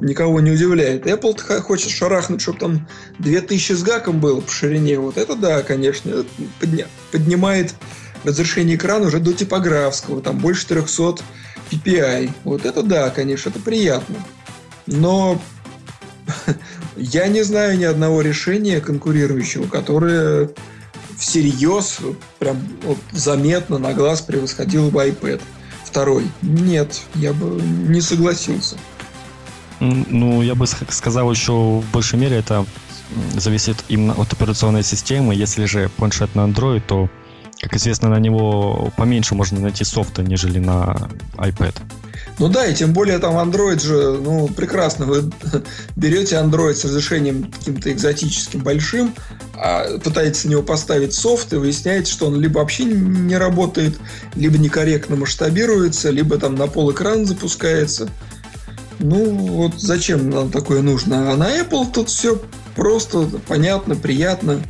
никого 0.00 0.40
не 0.40 0.50
удивляет. 0.50 1.06
Apple 1.06 1.60
хочет 1.60 1.90
шарахнуть, 1.90 2.40
чтобы 2.40 2.58
там 2.58 2.88
2000 3.20 3.72
с 3.72 3.82
гаком 3.82 4.20
было 4.20 4.40
по 4.40 4.50
ширине. 4.50 4.98
Вот 4.98 5.16
это 5.16 5.36
да, 5.36 5.62
конечно, 5.62 6.24
подня- 6.60 6.88
поднимает 7.12 7.74
разрешение 8.24 8.76
экрана 8.76 9.06
уже 9.06 9.20
до 9.20 9.32
типографского, 9.32 10.20
там 10.20 10.38
больше 10.38 10.66
300 10.66 11.22
PPI. 11.70 12.30
Вот 12.44 12.64
это 12.64 12.82
да, 12.82 13.10
конечно, 13.10 13.50
это 13.50 13.58
приятно. 13.58 14.16
Но 14.86 15.40
я 16.96 17.28
не 17.28 17.42
знаю 17.42 17.78
ни 17.78 17.84
одного 17.84 18.22
решения 18.22 18.80
конкурирующего, 18.80 19.66
которое 19.66 20.50
всерьез, 21.18 21.98
прям 22.38 22.58
вот, 22.82 22.98
заметно 23.12 23.78
на 23.78 23.92
глаз 23.92 24.20
превосходило 24.20 24.90
бы 24.90 25.06
iPad. 25.06 25.40
Второй. 25.84 26.30
Нет, 26.42 27.00
я 27.14 27.32
бы 27.32 27.60
не 27.60 28.00
согласился. 28.00 28.76
Ну, 29.80 30.42
я 30.42 30.54
бы 30.54 30.66
сказал 30.66 31.30
еще 31.30 31.52
в 31.52 31.84
большей 31.92 32.18
мере 32.18 32.36
это 32.36 32.66
зависит 33.36 33.76
именно 33.88 34.14
от 34.14 34.32
операционной 34.32 34.82
системы. 34.82 35.34
Если 35.34 35.64
же 35.66 35.90
планшет 35.96 36.34
на 36.34 36.40
Android, 36.46 36.82
то 36.86 37.08
как 37.60 37.74
известно, 37.74 38.08
на 38.08 38.18
него 38.18 38.92
поменьше 38.96 39.34
можно 39.34 39.60
найти 39.60 39.84
софта, 39.84 40.22
нежели 40.22 40.58
на 40.58 41.08
iPad. 41.36 41.74
Ну 42.38 42.48
да, 42.48 42.66
и 42.66 42.74
тем 42.74 42.92
более 42.92 43.18
там 43.18 43.36
Android 43.36 43.80
же, 43.82 44.18
ну, 44.18 44.46
прекрасно. 44.48 45.06
Вы 45.06 45.32
берете 45.96 46.36
Android 46.36 46.74
с 46.74 46.84
разрешением 46.84 47.50
каким-то 47.50 47.90
экзотическим 47.90 48.60
большим, 48.60 49.14
а 49.54 49.98
пытаетесь 49.98 50.44
на 50.44 50.50
него 50.50 50.62
поставить 50.62 51.14
софт, 51.14 51.52
и 51.54 51.56
выясняете, 51.56 52.12
что 52.12 52.26
он 52.26 52.38
либо 52.38 52.58
вообще 52.58 52.84
не 52.84 53.36
работает, 53.36 53.96
либо 54.34 54.58
некорректно 54.58 55.16
масштабируется, 55.16 56.10
либо 56.10 56.36
там 56.36 56.56
на 56.56 56.66
пол 56.66 56.92
экран 56.92 57.24
запускается. 57.24 58.10
Ну, 58.98 59.34
вот 59.34 59.74
зачем 59.80 60.28
нам 60.30 60.50
такое 60.50 60.82
нужно? 60.82 61.32
А 61.32 61.36
на 61.36 61.58
Apple 61.58 61.90
тут 61.92 62.10
все 62.10 62.40
просто, 62.74 63.28
понятно, 63.46 63.96
приятно. 63.96 64.60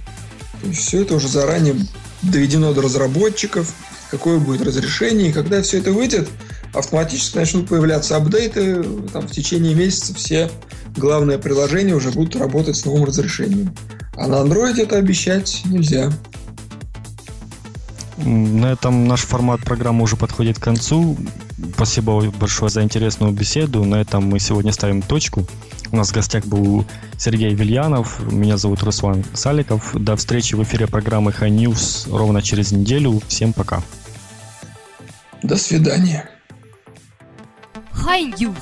То 0.63 0.69
есть 0.69 0.81
все 0.81 1.03
это 1.03 1.17
уже 1.17 1.29
заранее 1.29 1.77
доведено 2.23 2.73
до 2.73 2.83
разработчиков, 2.83 3.73
какое 4.11 4.39
будет 4.39 4.63
разрешение, 4.63 5.31
и 5.31 5.33
когда 5.33 5.63
все 5.63 5.79
это 5.79 5.93
выйдет, 5.93 6.29
автоматически 6.73 7.37
начнут 7.37 7.69
появляться 7.69 8.17
апдейты, 8.17 8.83
там, 9.13 9.27
в 9.27 9.31
течение 9.31 9.75
месяца 9.75 10.15
все 10.15 10.51
главные 10.97 11.39
приложения 11.39 11.95
уже 11.95 12.11
будут 12.11 12.37
работать 12.37 12.77
с 12.77 12.85
новым 12.85 13.05
разрешением. 13.05 13.75
А 14.17 14.27
на 14.27 14.37
Android 14.37 14.81
это 14.81 14.97
обещать 14.97 15.63
нельзя. 15.67 16.11
На 18.17 18.73
этом 18.73 19.07
наш 19.07 19.21
формат 19.21 19.61
программы 19.61 20.03
уже 20.03 20.17
подходит 20.17 20.59
к 20.59 20.63
концу. 20.63 21.17
Спасибо 21.75 22.31
большое 22.31 22.71
за 22.71 22.83
интересную 22.83 23.33
беседу. 23.33 23.85
На 23.85 24.01
этом 24.01 24.25
мы 24.25 24.39
сегодня 24.41 24.73
ставим 24.73 25.03
точку. 25.03 25.47
У 25.93 25.97
нас 25.97 26.11
в 26.11 26.15
гостях 26.15 26.45
был 26.47 26.85
Сергей 27.19 27.55
Вильянов. 27.55 28.21
Меня 28.33 28.57
зовут 28.57 28.83
Руслан 28.83 29.23
Саликов. 29.35 29.95
До 29.95 30.17
встречи 30.17 30.55
в 30.55 30.63
эфире 30.63 30.87
программы 30.87 31.31
High 31.31 31.51
News 31.51 32.09
ровно 32.11 32.41
через 32.43 32.73
неделю. 32.73 33.21
Всем 33.29 33.53
пока. 33.53 33.83
До 35.43 35.57
свидания. 35.57 36.29
High 37.93 38.35
News 38.37 38.57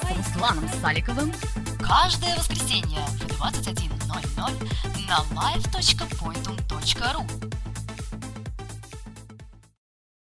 с 0.00 0.04
Русланом 0.16 0.68
Саликовым 0.80 1.32
каждое 1.80 2.36
воскресенье 2.36 3.00
в 3.18 3.22
21.00 3.42 4.52
на 5.08 5.18
live.pointum.ru 5.38 7.24